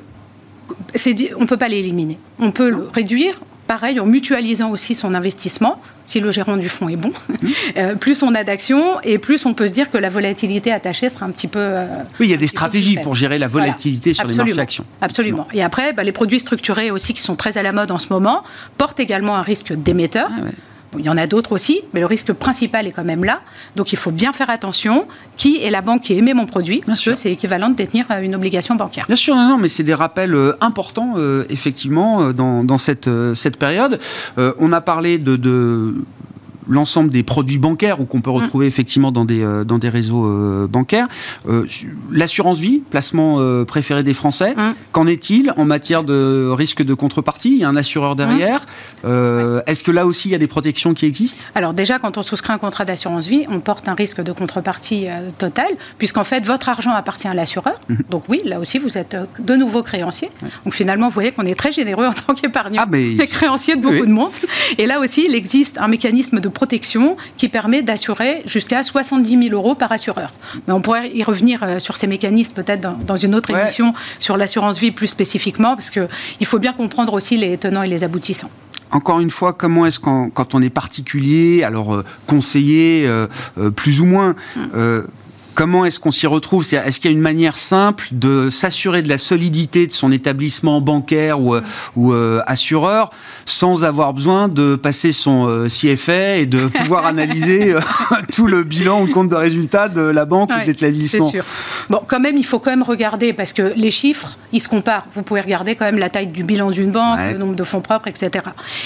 on 1.36 1.46
peut 1.46 1.56
pas 1.56 1.68
l'éliminer. 1.68 2.18
On 2.38 2.52
peut 2.52 2.70
le 2.70 2.88
réduire. 2.92 3.40
Pareil, 3.66 4.00
en 4.00 4.06
mutualisant 4.06 4.70
aussi 4.70 4.94
son 4.94 5.14
investissement 5.14 5.80
si 6.06 6.20
le 6.20 6.30
gérant 6.32 6.56
du 6.56 6.68
fonds 6.68 6.88
est 6.88 6.96
bon, 6.96 7.12
euh, 7.76 7.94
plus 7.94 8.22
on 8.22 8.34
a 8.34 8.44
d'actions 8.44 9.00
et 9.02 9.18
plus 9.18 9.46
on 9.46 9.54
peut 9.54 9.66
se 9.66 9.72
dire 9.72 9.90
que 9.90 9.98
la 9.98 10.08
volatilité 10.08 10.72
attachée 10.72 11.08
sera 11.08 11.26
un 11.26 11.30
petit 11.30 11.48
peu. 11.48 11.60
Euh, 11.60 11.86
oui, 12.20 12.26
il 12.26 12.30
y 12.30 12.34
a 12.34 12.38
des 12.38 12.46
stratégies 12.46 12.98
pour 12.98 13.14
gérer 13.14 13.38
la 13.38 13.48
volatilité 13.48 14.14
sur 14.14 14.26
les 14.26 14.36
marchés 14.36 14.58
actions. 14.58 14.84
Absolument. 15.00 15.46
Et 15.52 15.62
après, 15.62 15.92
bah, 15.92 16.02
les 16.02 16.12
produits 16.12 16.40
structurés 16.40 16.90
aussi 16.90 17.14
qui 17.14 17.22
sont 17.22 17.36
très 17.36 17.58
à 17.58 17.62
la 17.62 17.72
mode 17.72 17.90
en 17.90 17.98
ce 17.98 18.08
moment 18.10 18.42
portent 18.78 19.00
également 19.00 19.36
un 19.36 19.42
risque 19.42 19.72
d'émetteur. 19.72 20.28
Ah 20.30 20.50
il 20.98 21.04
y 21.04 21.08
en 21.08 21.16
a 21.16 21.26
d'autres 21.26 21.52
aussi, 21.52 21.82
mais 21.92 22.00
le 22.00 22.06
risque 22.06 22.32
principal 22.32 22.86
est 22.86 22.92
quand 22.92 23.04
même 23.04 23.24
là. 23.24 23.40
Donc 23.76 23.92
il 23.92 23.98
faut 23.98 24.10
bien 24.10 24.32
faire 24.32 24.50
attention. 24.50 25.06
Qui 25.36 25.62
est 25.62 25.70
la 25.70 25.80
banque 25.80 26.02
qui 26.02 26.12
émet 26.12 26.34
mon 26.34 26.46
produit? 26.46 26.82
Parce 26.86 27.02
que 27.04 27.14
c'est 27.14 27.32
équivalent 27.32 27.70
de 27.70 27.74
détenir 27.74 28.04
euh, 28.10 28.20
une 28.20 28.34
obligation 28.34 28.74
bancaire. 28.74 29.06
Bien 29.06 29.16
sûr, 29.16 29.34
non, 29.34 29.48
non 29.48 29.56
mais 29.56 29.68
c'est 29.68 29.82
des 29.82 29.94
rappels 29.94 30.34
euh, 30.34 30.56
importants, 30.60 31.14
euh, 31.16 31.44
effectivement, 31.48 32.32
dans, 32.32 32.78
cette, 32.78 33.08
cette 33.34 33.56
période. 33.56 33.98
on 34.36 34.72
a 34.72 34.80
parlé 34.80 35.18
de 35.18 35.94
l'ensemble 36.68 37.10
des 37.10 37.22
produits 37.22 37.58
bancaires 37.58 38.00
ou 38.00 38.04
qu'on 38.04 38.20
peut 38.20 38.30
mm. 38.30 38.34
retrouver 38.34 38.66
effectivement 38.66 39.12
dans 39.12 39.24
des, 39.24 39.42
euh, 39.42 39.64
dans 39.64 39.78
des 39.78 39.88
réseaux 39.88 40.26
euh, 40.26 40.66
bancaires. 40.66 41.08
Euh, 41.48 41.66
l'assurance 42.10 42.58
vie, 42.58 42.82
placement 42.90 43.40
préféré 43.64 44.02
des 44.02 44.14
Français, 44.14 44.54
mm. 44.56 44.74
qu'en 44.92 45.06
est-il 45.06 45.52
en 45.56 45.64
matière 45.64 46.04
de 46.04 46.50
risque 46.52 46.82
de 46.82 46.94
contrepartie? 46.94 47.50
Il 47.52 47.58
y 47.58 47.64
a 47.64 47.68
un 47.68 47.76
assureur 47.76 48.16
derrière. 48.16 48.66
Mm. 49.04 49.60
Est-ce 49.66 49.84
que 49.84 49.90
là 49.90 50.06
aussi 50.06 50.28
il 50.28 50.32
y 50.32 50.34
a 50.34 50.38
des 50.38 50.46
protections 50.46 50.94
qui 50.94 51.06
existent? 51.06 51.44
Alors 51.54 51.72
déjà, 51.72 51.98
quand 51.98 52.18
on 52.18 52.22
souscrit 52.22 52.52
un 52.52 52.58
contrat 52.58 52.84
d'assurance 52.84 53.26
vie, 53.26 53.44
on 53.48 53.60
porte 53.60 53.88
un 53.88 53.94
risque 53.94 54.20
de 54.20 54.32
contrepartie 54.32 55.06
total, 55.38 55.68
puisqu'en 55.98 56.24
fait 56.24 56.44
votre 56.46 56.68
argent 56.68 56.92
appartient 56.92 57.28
à 57.28 57.34
l'assureur. 57.34 57.78
Mm-hmm. 57.90 58.10
Donc 58.10 58.24
oui, 58.28 58.40
là 58.44 58.60
aussi 58.60 58.78
vous 58.78 58.98
êtes 58.98 59.16
de 59.38 59.54
nouveau 59.54 59.82
créancier. 59.82 60.30
Donc 60.64 60.74
finalement, 60.74 61.08
vous 61.08 61.14
voyez 61.14 61.32
qu'on 61.32 61.44
est 61.44 61.58
très 61.58 61.72
généreux 61.72 62.06
en 62.06 62.12
tant 62.12 62.34
qu'épargnant, 62.34 62.82
ah, 62.84 62.88
mais... 62.90 63.16
créancier 63.26 63.76
de 63.76 63.82
beaucoup 63.82 64.06
de 64.06 64.12
monde. 64.12 64.30
Et 64.78 64.86
là 64.86 65.00
aussi, 65.00 65.24
il 65.26 65.34
existe 65.34 65.78
un 65.78 65.88
mécanisme 65.88 66.40
de 66.40 66.48
protection 66.52 67.16
qui 67.36 67.48
permet 67.48 67.82
d'assurer 67.82 68.42
jusqu'à 68.46 68.82
70 68.82 69.48
000 69.48 69.54
euros 69.54 69.74
par 69.74 69.92
assureur. 69.92 70.32
Mais 70.66 70.74
on 70.74 70.80
pourrait 70.80 71.10
y 71.14 71.22
revenir 71.22 71.62
euh, 71.62 71.78
sur 71.78 71.96
ces 71.96 72.06
mécanismes 72.06 72.54
peut-être 72.54 72.80
dans, 72.80 73.16
une 73.16 73.34
autre 73.34 73.50
émission 73.50 73.94
sur 74.20 74.36
l'assurance 74.36 74.78
vie 74.78 74.90
plus 74.90 75.06
spécifiquement, 75.06 75.74
parce 75.76 75.90
qu'il 75.90 76.46
faut 76.46 76.58
bien 76.58 76.72
comprendre 76.72 77.12
aussi 77.12 77.36
les 77.36 77.58
tenants 77.58 77.82
et 77.82 77.88
les 77.88 78.04
aboutissants 78.04 78.50
encore 78.94 79.20
une 79.20 79.30
fois, 79.30 79.54
comment 79.54 79.86
est-ce 79.86 79.98
qu'on, 79.98 80.28
quand 80.28 80.54
on 80.54 80.60
est 80.60 80.68
particulier, 80.68 81.64
alors 81.64 81.94
euh, 81.94 82.04
conseiller 82.26 83.06
euh, 83.06 83.26
plus 83.74 84.02
ou 84.02 84.04
moins, 84.04 84.36
mm. 84.54 84.60
Comment 85.54 85.84
est-ce 85.84 86.00
qu'on 86.00 86.10
s'y 86.10 86.26
retrouve? 86.26 86.66
Est-ce 86.72 87.00
qu'il 87.00 87.10
y 87.10 87.14
a 87.14 87.16
une 87.16 87.22
manière 87.22 87.58
simple 87.58 88.08
de 88.12 88.48
s'assurer 88.48 89.02
de 89.02 89.08
la 89.08 89.18
solidité 89.18 89.86
de 89.86 89.92
son 89.92 90.10
établissement 90.10 90.80
bancaire 90.80 91.40
ou, 91.40 91.56
ou 91.96 92.12
euh, 92.12 92.40
assureur 92.46 93.10
sans 93.44 93.84
avoir 93.84 94.14
besoin 94.14 94.48
de 94.48 94.76
passer 94.76 95.12
son 95.12 95.48
euh, 95.48 95.66
CFA 95.66 96.36
et 96.36 96.46
de 96.46 96.68
pouvoir 96.78 97.06
analyser 97.06 97.74
euh, 97.74 97.80
tout 98.32 98.46
le 98.46 98.62
bilan 98.64 99.02
ou 99.02 99.06
le 99.06 99.12
compte 99.12 99.28
de 99.28 99.36
résultat 99.36 99.88
de 99.88 100.00
la 100.00 100.24
banque 100.24 100.50
ou 100.50 100.60
de 100.60 100.66
l'établissement? 100.66 101.26
C'est 101.26 101.38
sûr. 101.38 101.44
Bon, 101.90 102.00
quand 102.06 102.20
même, 102.20 102.36
il 102.36 102.46
faut 102.46 102.58
quand 102.58 102.70
même 102.70 102.82
regarder 102.82 103.32
parce 103.32 103.52
que 103.52 103.72
les 103.76 103.90
chiffres, 103.90 104.38
ils 104.52 104.60
se 104.60 104.68
comparent. 104.68 105.06
Vous 105.14 105.22
pouvez 105.22 105.40
regarder 105.40 105.76
quand 105.76 105.84
même 105.84 105.98
la 105.98 106.08
taille 106.08 106.28
du 106.28 106.44
bilan 106.44 106.70
d'une 106.70 106.90
banque, 106.90 107.18
le 107.32 107.38
nombre 107.38 107.54
de 107.56 107.64
fonds 107.64 107.80
propres, 107.80 108.08
etc. 108.08 108.44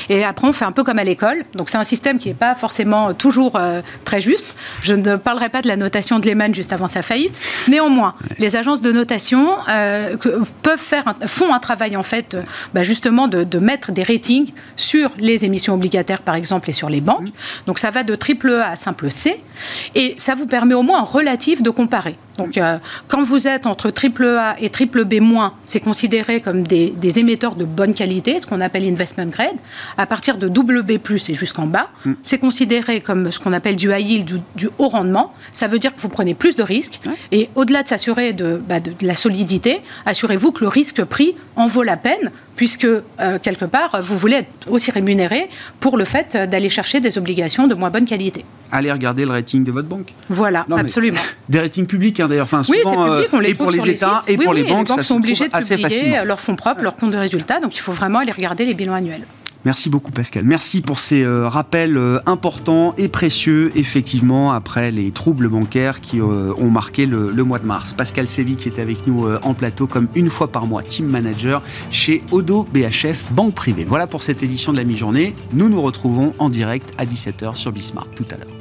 Et 0.08 0.24
après, 0.24 0.48
on 0.48 0.52
fait 0.52 0.64
un 0.64 0.72
peu 0.72 0.82
comme 0.82 0.98
à 0.98 1.04
l'école. 1.04 1.44
Donc, 1.54 1.70
c'est 1.70 1.78
un 1.78 1.84
système 1.84 2.18
qui 2.18 2.28
n'est 2.28 2.34
pas 2.34 2.54
forcément 2.54 3.14
toujours 3.14 3.58
très 4.04 4.20
juste. 4.20 4.56
Je 4.82 4.94
ne 4.94 5.16
parlerai 5.16 5.48
pas 5.48 5.62
de 5.62 5.68
la 5.68 5.76
notation 5.76 6.18
de 6.18 6.26
Lehman 6.26 6.54
juste 6.56 6.72
avant 6.72 6.88
sa 6.88 7.02
faillite. 7.02 7.34
Néanmoins, 7.68 8.14
les 8.38 8.56
agences 8.56 8.82
de 8.82 8.90
notation 8.90 9.50
euh, 9.68 10.16
peuvent 10.62 10.80
faire, 10.80 11.14
font 11.26 11.52
un 11.54 11.60
travail 11.60 11.96
en 11.96 12.02
fait, 12.02 12.34
euh, 12.34 12.42
bah, 12.74 12.82
justement 12.82 13.28
de, 13.28 13.58
mettre 13.58 13.92
des 13.92 14.02
ratings 14.02 14.52
sur 14.76 15.10
les 15.18 15.44
émissions 15.44 15.74
obligataires 15.74 16.20
par 16.20 16.34
exemple 16.34 16.70
et 16.70 16.72
sur 16.72 16.90
les 16.90 17.00
banques. 17.00 17.28
Donc 17.66 17.78
ça 17.78 17.90
va 17.90 18.02
de 18.02 18.14
triple 18.14 18.50
A 18.50 18.70
à 18.70 18.76
simple 18.76 19.10
C 19.10 19.40
et 19.94 20.14
ça 20.18 20.34
vous 20.34 20.46
permet 20.46 20.74
au 20.74 20.82
moins 20.82 21.00
en 21.00 21.04
relatif 21.04 21.62
de 21.62 21.70
comparer. 21.70 22.16
Donc, 22.38 22.58
euh, 22.58 22.78
quand 23.08 23.22
vous 23.22 23.48
êtes 23.48 23.66
entre 23.66 23.90
triple 23.90 24.26
A 24.26 24.56
et 24.60 24.70
triple 24.70 25.04
B-, 25.04 25.16
c'est 25.64 25.80
considéré 25.80 26.40
comme 26.40 26.62
des, 26.62 26.94
émetteurs 27.18 27.54
de 27.54 27.64
bonne 27.64 27.94
qualité, 27.94 28.40
ce 28.40 28.46
qu'on 28.46 28.60
appelle 28.60 28.86
investment 28.88 29.26
grade. 29.26 29.56
À 29.96 30.06
partir 30.06 30.38
de 30.38 30.48
double 30.48 30.82
B+, 30.82 30.98
et 31.28 31.34
jusqu'en 31.34 31.66
bas, 31.66 31.88
mm. 32.04 32.12
c'est 32.22 32.38
considéré 32.38 33.00
comme 33.00 33.30
ce 33.30 33.40
qu'on 33.40 33.52
appelle 33.52 33.76
du 33.76 33.90
high 33.92 34.06
yield, 34.06 34.40
du, 34.54 34.68
haut 34.78 34.88
rendement. 34.88 35.32
Ça 35.52 35.68
veut 35.68 35.78
dire 35.78 35.94
que 35.94 36.00
vous 36.00 36.08
prenez 36.08 36.34
plus 36.34 36.56
de 36.56 36.62
risques. 36.62 37.00
Et 37.32 37.48
au-delà 37.54 37.82
de 37.82 37.88
s'assurer 37.88 38.32
de, 38.32 38.60
bah, 38.68 38.80
de, 38.80 38.92
la 39.00 39.14
solidité, 39.14 39.80
assurez-vous 40.04 40.52
que 40.52 40.60
le 40.62 40.68
risque 40.68 41.02
pris 41.04 41.34
en 41.56 41.66
vaut 41.66 41.82
la 41.82 41.96
peine, 41.96 42.30
puisque 42.54 42.84
euh, 42.84 43.02
quelque 43.42 43.64
part, 43.64 44.00
vous 44.02 44.16
voulez 44.16 44.36
être 44.36 44.70
aussi 44.70 44.90
rémunéré 44.90 45.48
pour 45.80 45.96
le 45.96 46.04
fait 46.04 46.36
d'aller 46.36 46.70
chercher 46.70 47.00
des 47.00 47.18
obligations 47.18 47.66
de 47.66 47.74
moins 47.74 47.90
bonne 47.90 48.04
qualité. 48.04 48.44
Allez 48.72 48.92
regarder 48.92 49.24
le 49.24 49.30
rating 49.30 49.64
de 49.64 49.72
votre 49.72 49.88
banque. 49.88 50.12
Voilà, 50.28 50.66
absolument. 50.70 51.20
Des 51.48 51.60
ratings 51.60 51.86
publics, 51.86 52.18
hein, 52.20 52.28
d'ailleurs. 52.28 52.44
Enfin, 52.44 52.62
oui, 52.68 52.78
c'est 52.84 52.90
public, 52.90 53.28
on 53.32 53.40
les 53.40 53.50
et 53.50 53.54
pour 53.54 53.70
les 53.70 53.88
États 53.90 54.22
et 54.26 54.36
pour 54.36 54.52
les 54.52 54.62
banques. 54.64 54.88
Les 54.88 54.94
banques 54.94 55.02
sont 55.02 55.16
obligées 55.16 55.48
de 55.48 55.74
publier 55.76 56.20
leurs 56.24 56.40
fonds 56.40 56.56
propres, 56.56 56.82
leurs 56.82 56.96
comptes 56.96 57.12
de 57.12 57.18
résultats, 57.18 57.60
donc 57.60 57.76
il 57.76 57.80
faut 57.80 57.92
vraiment 57.92 58.18
aller 58.20 58.32
regarder 58.32 58.64
les 58.64 58.74
bilans 58.74 58.94
annuels. 58.94 59.24
Merci 59.66 59.90
beaucoup 59.90 60.12
Pascal. 60.12 60.44
Merci 60.44 60.80
pour 60.80 61.00
ces 61.00 61.24
euh, 61.24 61.48
rappels 61.48 61.96
euh, 61.96 62.20
importants 62.24 62.94
et 62.98 63.08
précieux, 63.08 63.72
effectivement, 63.74 64.52
après 64.52 64.92
les 64.92 65.10
troubles 65.10 65.48
bancaires 65.48 66.00
qui 66.00 66.20
euh, 66.20 66.52
ont 66.56 66.70
marqué 66.70 67.04
le, 67.04 67.32
mois 67.42 67.58
de 67.58 67.66
mars. 67.66 67.92
Pascal 67.92 68.28
Sévy 68.28 68.54
qui 68.54 68.68
était 68.68 68.80
avec 68.80 69.08
nous 69.08 69.28
en 69.42 69.54
plateau 69.54 69.88
comme 69.88 70.06
une 70.14 70.30
fois 70.30 70.52
par 70.52 70.66
mois, 70.66 70.84
team 70.84 71.06
manager 71.06 71.62
chez 71.90 72.22
Odo 72.30 72.64
BHF, 72.72 73.32
banque 73.32 73.54
privée. 73.54 73.84
Voilà 73.84 74.06
pour 74.06 74.22
cette 74.22 74.44
édition 74.44 74.70
de 74.70 74.76
la 74.76 74.84
mi-journée. 74.84 75.34
Nous 75.52 75.68
nous 75.68 75.82
retrouvons 75.82 76.32
en 76.38 76.48
direct 76.48 76.94
à 76.96 77.04
17h 77.04 77.56
sur 77.56 77.72
Bismarck 77.72 78.14
tout 78.14 78.26
à 78.30 78.36
l'heure. 78.36 78.55